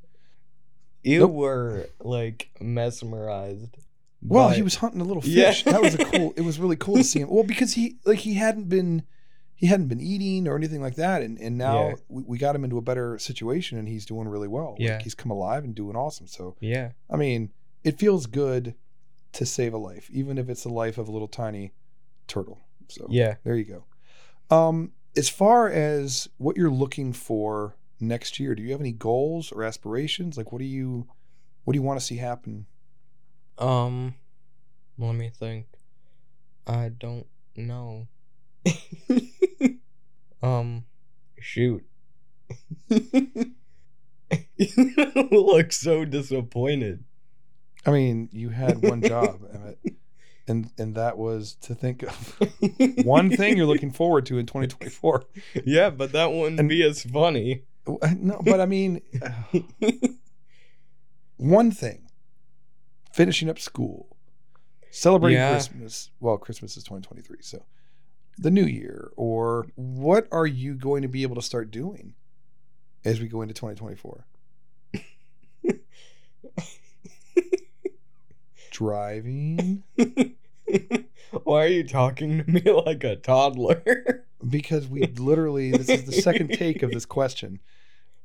You 1.05 1.21
Nope. 1.21 1.31
were 1.33 1.87
like 2.01 2.51
mesmerized. 2.61 3.77
Well, 4.23 4.49
by- 4.49 4.57
he 4.57 4.63
was 4.63 4.77
hunting 4.77 5.01
a 5.01 5.05
little 5.05 5.23
Yeah. 5.25 5.47
fish. 5.51 5.65
That 5.65 5.81
was 5.81 5.95
a 5.95 6.05
cool. 6.05 6.35
It 6.37 6.43
was 6.43 6.59
really 6.59 6.77
cool 6.77 6.97
to 6.97 7.05
see 7.05 7.21
him. 7.21 7.31
Well, 7.31 7.45
because 7.45 7.73
he 7.75 7.97
like 8.05 8.19
he 8.19 8.35
hadn't 8.35 8.69
been 8.69 9.05
he 9.55 9.67
hadn't 9.67 9.89
been 9.89 10.01
eating 10.01 10.49
or 10.49 10.57
anything 10.57 10.81
like 10.83 10.97
that, 10.97 11.23
and 11.23 11.39
and 11.39 11.57
now 11.57 11.89
Yeah. 11.91 11.95
we, 12.09 12.23
we 12.27 12.39
got 12.39 12.55
him 12.57 12.65
into 12.65 12.77
a 12.79 12.83
better 12.83 13.19
situation, 13.19 13.79
and 13.79 13.89
he's 13.89 14.05
doing 14.05 14.27
really 14.29 14.49
well. 14.49 14.73
Like, 14.73 14.81
Yeah. 14.81 14.99
he's 15.03 15.15
come 15.15 15.31
alive 15.31 15.65
and 15.65 15.75
doing 15.75 15.97
awesome. 15.97 16.27
So 16.27 16.57
Yeah, 16.61 16.93
I 17.09 17.17
mean, 17.17 17.51
it 17.85 17.99
feels 17.99 18.27
good 18.27 18.75
to 19.33 19.47
save 19.47 19.73
a 19.73 19.79
life, 19.79 20.09
even 20.13 20.39
if 20.39 20.49
it's 20.49 20.65
the 20.65 20.73
life 20.73 20.99
of 20.99 21.09
a 21.09 21.13
little 21.13 21.29
tiny 21.29 21.73
turtle. 22.27 22.61
So 22.89 23.07
yeah. 23.11 23.37
there 23.45 23.57
you 23.57 23.65
go. 23.65 23.85
Um, 24.55 24.93
as 25.17 25.29
far 25.29 25.69
as 25.69 26.29
what 26.39 26.57
you're 26.57 26.71
looking 26.71 27.13
for 27.13 27.77
next 28.01 28.41
year, 28.41 28.55
do 28.55 28.63
you 28.63 28.73
have 28.73 28.81
any 28.81 28.93
goals 28.93 29.53
or 29.53 29.63
aspirations? 29.63 30.37
Like, 30.37 30.53
what 30.53 30.59
do 30.59 30.65
you 30.65 31.07
what 31.65 31.73
do 31.73 31.79
you 31.79 31.83
want 31.83 32.01
to 32.01 32.05
see 32.05 32.17
happen? 32.17 32.67
Um, 33.59 34.15
let 34.99 35.15
me 35.15 35.31
think. 35.31 35.67
I 36.67 36.89
don't 36.89 37.27
know. 37.57 38.09
um, 40.43 40.85
shoot. 41.39 41.85
you 42.89 43.55
look 45.31 45.73
so 45.73 46.05
disappointed. 46.05 47.05
I 47.87 47.91
mean, 47.91 48.29
you 48.33 48.51
had 48.51 48.83
one 48.83 49.03
job, 49.03 49.41
Emmett, 49.55 49.79
and 50.47 50.71
and 50.79 50.95
that 50.97 51.17
was 51.19 51.55
to 51.63 51.75
think 51.75 52.03
of 52.03 52.39
one 53.05 53.31
thing 53.31 53.57
you're 53.57 53.67
looking 53.67 53.91
forward 53.91 54.27
to 54.27 54.39
in 54.39 54.47
2024. 54.47 55.25
Yeah, 55.65 55.91
but 55.91 56.13
that 56.13 56.33
wouldn't 56.33 56.61
And- 56.61 56.69
be 56.69 56.83
as 56.83 57.03
funny. 57.03 57.63
Uh, 57.87 58.15
no, 58.19 58.41
but 58.45 58.61
I 58.61 58.67
mean, 58.67 59.01
one 61.37 61.71
thing: 61.71 62.07
finishing 63.13 63.49
up 63.49 63.59
school, 63.59 64.17
celebrating 64.91 65.39
Yeah. 65.39 65.53
Christmas. 65.53 66.11
Well, 66.21 66.37
Christmas 66.39 66.77
is 66.77 66.85
2023, 66.85 67.39
so 67.41 67.65
the 68.39 68.51
New 68.51 68.65
Year, 68.67 69.11
or 69.17 69.67
what 69.77 70.27
are 70.31 70.47
you 70.47 70.75
going 70.75 71.03
to 71.03 71.09
be 71.09 71.23
able 71.23 71.37
to 71.37 71.43
start 71.43 71.71
doing 71.71 72.15
as 73.05 73.21
we 73.21 73.29
go 73.29 73.43
into 73.43 73.55
2024? 73.55 74.27
Driving. 78.81 79.83
Why 81.45 81.65
are 81.65 81.69
you 81.69 81.85
talking 81.87 82.39
to 82.43 82.51
me 82.51 82.63
like 82.87 83.05
a 83.05 83.17
toddler? 83.17 84.25
because 84.49 84.89
we 84.89 85.03
literally 85.19 85.71
this 85.71 85.91
is 85.91 86.05
the 86.05 86.13
second 86.13 86.49
take 86.55 86.83
of 86.83 86.91
this 86.93 87.05
question 87.05 87.61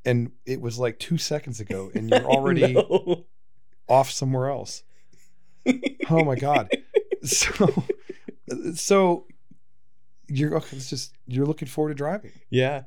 and 0.05 0.31
it 0.45 0.61
was 0.61 0.79
like 0.79 0.97
two 0.97 1.17
seconds 1.17 1.59
ago 1.59 1.91
and 1.93 2.09
you're 2.09 2.23
already 2.23 2.73
off 3.89 4.09
somewhere 4.09 4.47
else 4.49 4.83
oh 6.09 6.23
my 6.23 6.35
god 6.35 6.69
so 7.21 7.83
so 8.75 9.25
you're 10.29 10.55
okay 10.55 10.77
it's 10.77 10.89
just 10.89 11.13
you're 11.27 11.45
looking 11.45 11.67
forward 11.67 11.89
to 11.89 11.95
driving 11.95 12.31
Yeah. 12.49 12.83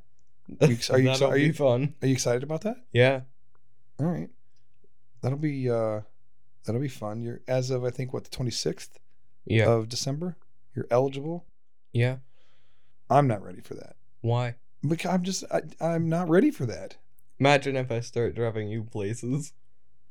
You 0.49 0.57
are 0.91 0.99
you 0.99 1.11
ex- 1.11 1.19
That'll 1.19 1.29
are 1.35 1.37
you- 1.37 1.53
fun? 1.53 1.93
are 2.01 2.07
you 2.07 2.15
excited 2.15 2.43
about 2.43 2.63
that 2.63 2.79
Yeah. 2.95 3.21
all 4.01 4.07
right 4.07 4.31
that'll 5.21 5.37
be 5.37 5.69
uh 5.69 6.01
that'll 6.65 6.81
be 6.81 6.89
fun 6.89 7.23
you're 7.23 7.41
as 7.49 7.71
of 7.71 7.85
i 7.85 7.91
think 7.91 8.13
what 8.13 8.25
the 8.25 8.31
26th 8.31 8.91
Yeah. 9.47 9.67
of 9.69 9.89
december 9.89 10.37
you're 10.75 10.87
eligible 10.91 11.45
yeah. 11.93 12.17
i'm 13.11 13.27
not 13.27 13.43
ready 13.43 13.61
for 13.61 13.75
that 13.75 13.97
Why? 14.21 14.55
because 14.87 15.11
i'm 15.13 15.23
just 15.23 15.45
I, 15.51 15.63
i'm 15.81 16.09
not 16.09 16.29
ready 16.29 16.51
for 16.51 16.67
that 16.67 16.97
Imagine 17.41 17.77
if 17.77 17.93
I 17.93 18.01
start 18.01 18.35
driving 18.35 18.67
you 18.69 18.83
places. 18.83 19.53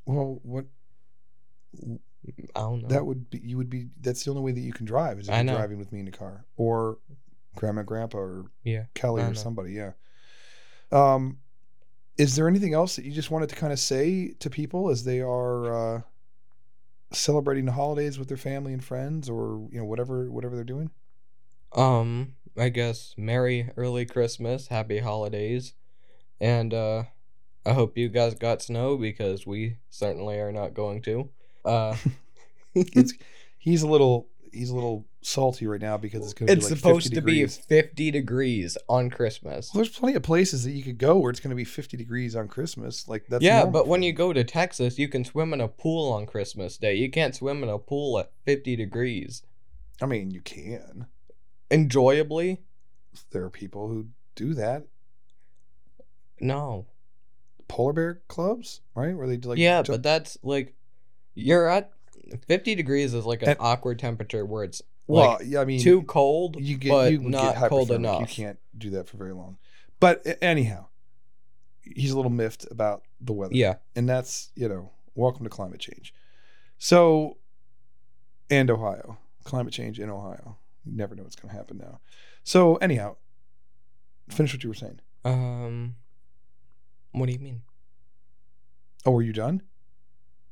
well 0.06 0.40
what 0.44 0.64
I 2.56 2.60
don't 2.60 2.84
know. 2.84 2.88
That 2.88 3.06
would 3.06 3.30
be 3.30 3.40
you 3.44 3.58
would 3.58 3.70
be 3.70 3.88
that's 4.02 4.24
the 4.24 4.32
only 4.32 4.42
way 4.44 4.52
that 4.54 4.62
you 4.62 4.72
can 4.74 4.86
drive 4.86 5.20
is 5.20 5.28
if 5.28 5.36
you're 5.36 5.56
driving 5.56 5.78
with 5.78 5.92
me 5.92 6.00
in 6.00 6.06
the 6.06 6.12
car 6.12 6.46
or 6.56 6.98
grandma 7.56 7.84
grandpa 7.84 8.18
or 8.18 8.46
yeah. 8.64 8.86
Kelly 8.94 9.24
or 9.24 9.34
somebody 9.36 9.74
yeah 9.74 9.92
um 10.92 11.38
is 12.18 12.36
there 12.36 12.48
anything 12.48 12.74
else 12.74 12.96
that 12.96 13.04
you 13.06 13.12
just 13.12 13.30
wanted 13.30 13.50
to 13.50 13.56
kind 13.56 13.74
of 13.74 13.80
say 13.80 14.34
to 14.40 14.50
people 14.50 14.90
as 14.90 15.04
they 15.04 15.20
are 15.22 15.98
uh 15.98 16.02
celebrating 17.12 17.66
the 17.66 17.72
holidays 17.72 18.20
with 18.20 18.28
their 18.28 18.38
family 18.38 18.74
and 18.74 18.84
friends, 18.84 19.30
or 19.30 19.68
you 19.72 19.80
know 19.80 19.86
whatever 19.86 20.30
whatever 20.30 20.56
they're 20.56 20.64
doing? 20.64 20.92
Um, 21.74 22.36
I 22.58 22.70
guess 22.70 23.14
Merry 23.18 23.72
early 23.78 24.06
Christmas, 24.06 24.68
Happy 24.68 25.00
Holidays, 25.00 25.74
and 26.40 26.74
uh, 26.74 27.04
I 27.66 27.74
hope 27.74 27.98
you 27.98 28.10
guys 28.10 28.36
got 28.36 28.62
snow 28.62 28.98
because 28.98 29.46
we 29.46 29.78
certainly 29.90 30.40
are 30.40 30.52
not 30.52 30.74
going 30.74 31.02
to. 31.04 31.30
Uh, 31.66 31.96
It's 32.76 33.14
he's 33.58 33.82
a 33.82 33.88
little 33.88 34.28
he's 34.52 34.70
a 34.70 34.76
little 34.76 35.06
salty 35.22 35.68
right 35.68 35.82
now 35.82 35.98
because 35.98 36.24
it's 36.24 36.34
going 36.34 36.48
to 36.48 36.54
be 36.54 36.58
it's 36.58 36.70
like 36.70 36.78
supposed 36.78 37.04
50 37.06 37.16
to 37.16 37.22
degrees. 37.22 37.58
be 37.58 37.64
50 37.82 38.12
degrees 38.12 38.78
on 38.88 39.10
Christmas. 39.10 39.74
Well, 39.74 39.84
there's 39.84 39.98
plenty 39.98 40.16
of 40.16 40.24
places 40.24 40.64
that 40.64 40.72
you 40.72 40.84
could 40.84 40.98
go 40.98 41.18
where 41.18 41.30
it's 41.30 41.40
going 41.40 41.50
to 41.50 41.56
be 41.56 41.64
50 41.64 41.98
degrees 41.98 42.36
on 42.36 42.48
Christmas. 42.48 43.08
Like 43.08 43.26
that's 43.28 43.44
yeah, 43.44 43.58
normal 43.58 43.72
but 43.74 43.88
when 43.88 44.04
you 44.04 44.14
go 44.14 44.34
to 44.34 44.44
Texas, 44.44 44.98
you 44.98 45.08
can 45.08 45.26
swim 45.26 45.54
in 45.54 45.62
a 45.62 45.68
pool 45.68 46.12
on 46.12 46.26
Christmas 46.26 46.78
Day. 46.78 46.96
You 46.96 47.10
can't 47.10 47.36
swim 47.36 47.64
in 47.64 47.70
a 47.70 47.78
pool 47.78 48.20
at 48.20 48.32
50 48.46 48.76
degrees. 48.76 49.44
I 50.02 50.06
mean, 50.06 50.32
you 50.32 50.42
can. 50.42 51.08
Enjoyably? 51.70 52.62
There 53.32 53.44
are 53.44 53.50
people 53.50 53.88
who 53.88 54.08
do 54.36 54.54
that. 54.54 54.84
No. 56.40 56.86
Polar 57.68 57.94
bear 57.94 58.22
clubs, 58.28 58.82
right? 58.96 59.16
Where 59.16 59.28
they 59.28 59.38
do 59.38 59.50
like 59.50 59.58
yeah, 59.58 59.82
jump- 59.82 59.96
but 59.96 60.04
that's 60.04 60.38
like 60.42 60.74
you're 61.34 61.68
at 61.68 61.92
50 62.48 62.76
degrees 62.76 63.14
is 63.14 63.26
like 63.26 63.42
an 63.42 63.50
And- 63.50 63.58
awkward 63.60 64.00
temperature 64.00 64.46
where 64.46 64.64
it's 64.64 64.82
well, 65.08 65.38
like 65.40 65.46
yeah, 65.46 65.62
I 65.62 65.66
mean, 65.66 65.80
too 65.82 66.04
cold, 66.04 66.58
you 66.60 66.78
get 66.78 66.90
but 66.90 67.12
you 67.12 67.20
not 67.20 67.56
get 67.56 67.70
cold 67.70 67.92
enough. 67.92 68.22
You 68.22 68.28
can't 68.28 68.60
do 68.78 68.90
that 68.92 69.08
for 69.08 69.18
very 69.18 69.34
long. 69.34 69.58
But 70.00 70.26
anyhow, 70.42 70.88
he's 71.82 72.12
a 72.12 72.16
little 72.18 72.32
miffed 72.32 72.66
about 72.70 73.04
the 73.22 73.32
weather. 73.34 73.56
Yeah. 73.56 73.76
and 73.96 74.08
that's 74.08 74.52
you 74.56 74.68
know, 74.68 74.92
welcome 75.16 75.44
to 75.46 75.50
climate 75.50 75.80
change. 75.80 76.14
So, 76.78 77.38
and 78.50 78.70
Ohio, 78.70 79.18
climate 79.46 79.74
change 79.74 80.00
in 80.00 80.10
Ohio. 80.10 80.58
You 80.86 80.92
never 80.96 81.16
know 81.16 81.24
what's 81.24 81.36
going 81.38 81.52
to 81.52 81.58
happen 81.58 81.78
now. 81.78 82.00
So 82.44 82.76
anyhow, 82.76 83.16
finish 84.30 84.54
what 84.54 84.64
you 84.64 84.70
were 84.70 84.76
saying. 84.76 85.00
Um 85.26 85.96
what 87.12 87.26
do 87.28 87.32
you 87.34 87.40
mean? 87.40 87.62
Oh, 89.06 89.12
were 89.12 89.22
you 89.22 89.34
done? 89.34 89.64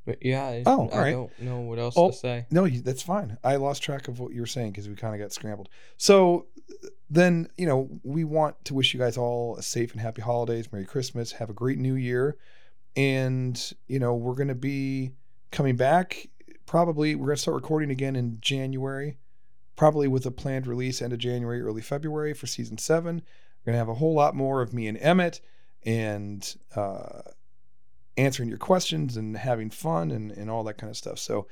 But 0.05 0.19
yeah, 0.24 0.43
I, 0.45 0.63
Oh, 0.65 0.88
I 0.89 0.91
alright. 0.93 1.13
don't 1.13 1.41
know 1.41 1.59
what 1.62 1.79
else 1.79 1.95
Oh, 1.97 2.12
to 2.12 2.15
say. 2.17 2.45
No, 2.51 2.67
that's 2.67 3.01
fine. 3.01 3.38
I 3.43 3.55
lost 3.55 3.81
track 3.81 4.07
of 4.07 4.19
what 4.19 4.33
you 4.33 4.41
were 4.41 4.47
saying 4.47 4.71
because 4.71 4.88
we 4.88 4.95
kind 4.95 5.15
of 5.15 5.19
got 5.19 5.33
scrambled. 5.33 5.67
So 5.97 6.45
then, 7.09 7.50
you 7.57 7.65
know, 7.65 7.89
we 8.03 8.24
want 8.24 8.63
to 8.65 8.74
wish 8.74 8.93
you 8.93 9.00
guys 9.00 9.17
all 9.17 9.57
a 9.57 9.63
safe 9.63 9.91
and 9.93 10.01
happy 10.01 10.21
holidays, 10.21 10.71
Merry 10.71 10.85
Christmas, 10.85 11.31
have 11.33 11.50
a 11.50 11.53
great 11.53 11.79
new 11.79 11.95
year. 11.95 12.38
And, 12.95 13.59
you 13.88 14.00
know, 14.00 14.13
we're 14.15 14.35
going 14.35 14.47
to 14.47 14.55
be 14.55 15.12
coming 15.51 15.75
back. 15.75 16.29
Probably, 16.65 17.15
we're 17.15 17.27
going 17.27 17.35
to 17.35 17.41
start 17.41 17.55
recording 17.55 17.91
again 17.91 18.15
in 18.15 18.38
January, 18.41 19.17
probably 19.75 20.07
with 20.07 20.25
a 20.25 20.31
planned 20.31 20.65
release 20.67 21.01
end 21.01 21.13
of 21.13 21.19
January, 21.19 21.62
early 21.62 21.81
February 21.81 22.33
for 22.33 22.47
season 22.47 22.77
seven. 22.77 23.21
We're 23.65 23.71
going 23.71 23.75
to 23.75 23.79
have 23.79 23.89
a 23.89 23.95
whole 23.95 24.13
lot 24.13 24.35
more 24.35 24.62
of 24.62 24.74
me 24.74 24.88
and 24.88 24.97
Emmett 25.00 25.41
and 25.83 26.55
uh, 26.75 27.21
answering 28.17 28.50
your 28.50 28.57
questions 28.57 29.17
and 29.17 29.36
having 29.38 29.69
fun 29.69 30.12
and, 30.12 30.31
and 30.31 30.50
all 30.50 30.63
that 30.63 30.77
kind 30.77 30.89
of 30.89 30.98
stuff. 30.98 31.19
So, 31.19 31.48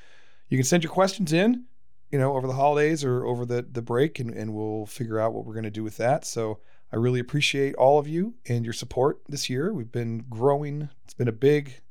you 0.49 0.57
can 0.57 0.65
send 0.65 0.83
your 0.83 0.91
questions 0.91 1.33
in, 1.33 1.65
you 2.11 2.19
know, 2.19 2.35
over 2.35 2.45
the 2.45 2.53
holidays 2.53 3.03
or 3.03 3.25
over 3.25 3.43
the, 3.43 3.65
the 3.71 3.81
break, 3.81 4.19
and, 4.19 4.29
and 4.29 4.53
we'll 4.53 4.85
figure 4.85 5.19
out 5.19 5.33
what 5.33 5.45
we're 5.45 5.53
going 5.53 5.63
to 5.63 5.71
do 5.71 5.83
with 5.83 5.97
that. 5.97 6.25
So 6.25 6.59
I 6.91 6.97
really 6.97 7.19
appreciate 7.19 7.73
all 7.73 7.97
of 7.97 8.07
you 8.07 8.35
and 8.47 8.63
your 8.63 8.73
support 8.73 9.21
this 9.27 9.49
year. 9.49 9.73
We've 9.73 9.91
been 9.91 10.25
growing. 10.29 10.89
It's 11.05 11.15
been 11.15 11.27
a 11.27 11.31
big, 11.31 11.81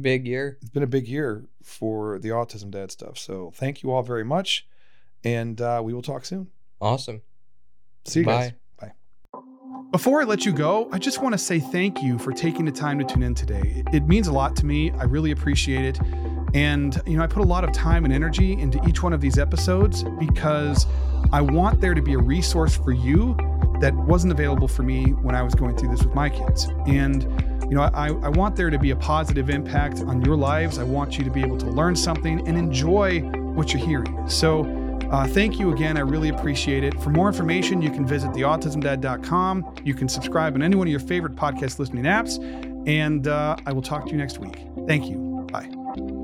Big 0.00 0.26
year. 0.26 0.58
it's 0.60 0.70
been 0.70 0.82
a 0.82 0.86
big 0.86 1.08
year 1.08 1.44
for 1.62 2.18
the 2.18 2.28
Autism 2.30 2.70
Dad 2.70 2.90
stuff. 2.90 3.18
So 3.18 3.52
thank 3.54 3.82
you 3.82 3.92
all 3.92 4.02
very 4.02 4.24
much. 4.24 4.66
And 5.24 5.60
uh, 5.60 5.80
we 5.84 5.92
will 5.92 6.02
talk 6.02 6.24
soon. 6.24 6.48
Awesome. 6.80 7.22
See 8.04 8.20
you 8.20 8.26
guys. 8.26 8.50
Bye. 8.50 8.50
Bye. 8.50 8.65
Before 9.92 10.20
I 10.20 10.24
let 10.24 10.44
you 10.44 10.52
go, 10.52 10.88
I 10.90 10.98
just 10.98 11.22
want 11.22 11.32
to 11.32 11.38
say 11.38 11.60
thank 11.60 12.02
you 12.02 12.18
for 12.18 12.32
taking 12.32 12.64
the 12.64 12.72
time 12.72 12.98
to 12.98 13.04
tune 13.04 13.22
in 13.22 13.34
today. 13.34 13.84
It 13.92 14.08
means 14.08 14.26
a 14.26 14.32
lot 14.32 14.56
to 14.56 14.66
me. 14.66 14.90
I 14.90 15.04
really 15.04 15.30
appreciate 15.30 15.84
it. 15.84 16.00
And, 16.54 17.00
you 17.06 17.16
know, 17.16 17.22
I 17.22 17.28
put 17.28 17.42
a 17.42 17.46
lot 17.46 17.62
of 17.62 17.70
time 17.70 18.04
and 18.04 18.12
energy 18.12 18.54
into 18.54 18.84
each 18.86 19.02
one 19.04 19.12
of 19.12 19.20
these 19.20 19.38
episodes 19.38 20.02
because 20.18 20.86
I 21.32 21.40
want 21.40 21.80
there 21.80 21.94
to 21.94 22.02
be 22.02 22.14
a 22.14 22.18
resource 22.18 22.76
for 22.76 22.90
you 22.90 23.36
that 23.80 23.94
wasn't 23.94 24.32
available 24.32 24.66
for 24.66 24.82
me 24.82 25.12
when 25.12 25.36
I 25.36 25.42
was 25.42 25.54
going 25.54 25.76
through 25.76 25.90
this 25.90 26.02
with 26.02 26.14
my 26.14 26.30
kids. 26.30 26.66
And, 26.86 27.22
you 27.62 27.76
know, 27.76 27.82
I, 27.82 28.08
I 28.08 28.28
want 28.28 28.56
there 28.56 28.70
to 28.70 28.78
be 28.78 28.90
a 28.90 28.96
positive 28.96 29.50
impact 29.50 30.00
on 30.00 30.24
your 30.24 30.36
lives. 30.36 30.78
I 30.78 30.84
want 30.84 31.16
you 31.16 31.22
to 31.22 31.30
be 31.30 31.42
able 31.42 31.58
to 31.58 31.66
learn 31.66 31.94
something 31.94 32.46
and 32.48 32.58
enjoy 32.58 33.20
what 33.20 33.72
you're 33.72 33.86
hearing. 33.86 34.28
So, 34.28 34.64
uh, 35.10 35.26
thank 35.26 35.58
you 35.58 35.72
again. 35.72 35.96
I 35.96 36.00
really 36.00 36.28
appreciate 36.28 36.84
it. 36.84 37.00
For 37.00 37.10
more 37.10 37.28
information, 37.28 37.82
you 37.82 37.90
can 37.90 38.06
visit 38.06 38.30
theautismdad.com. 38.30 39.74
You 39.84 39.94
can 39.94 40.08
subscribe 40.08 40.54
on 40.54 40.62
any 40.62 40.76
one 40.76 40.86
of 40.86 40.90
your 40.90 41.00
favorite 41.00 41.36
podcast 41.36 41.78
listening 41.78 42.04
apps. 42.04 42.38
And 42.88 43.26
uh, 43.26 43.56
I 43.66 43.72
will 43.72 43.82
talk 43.82 44.04
to 44.06 44.10
you 44.10 44.16
next 44.16 44.38
week. 44.38 44.64
Thank 44.86 45.06
you. 45.06 45.46
Bye. 45.50 46.15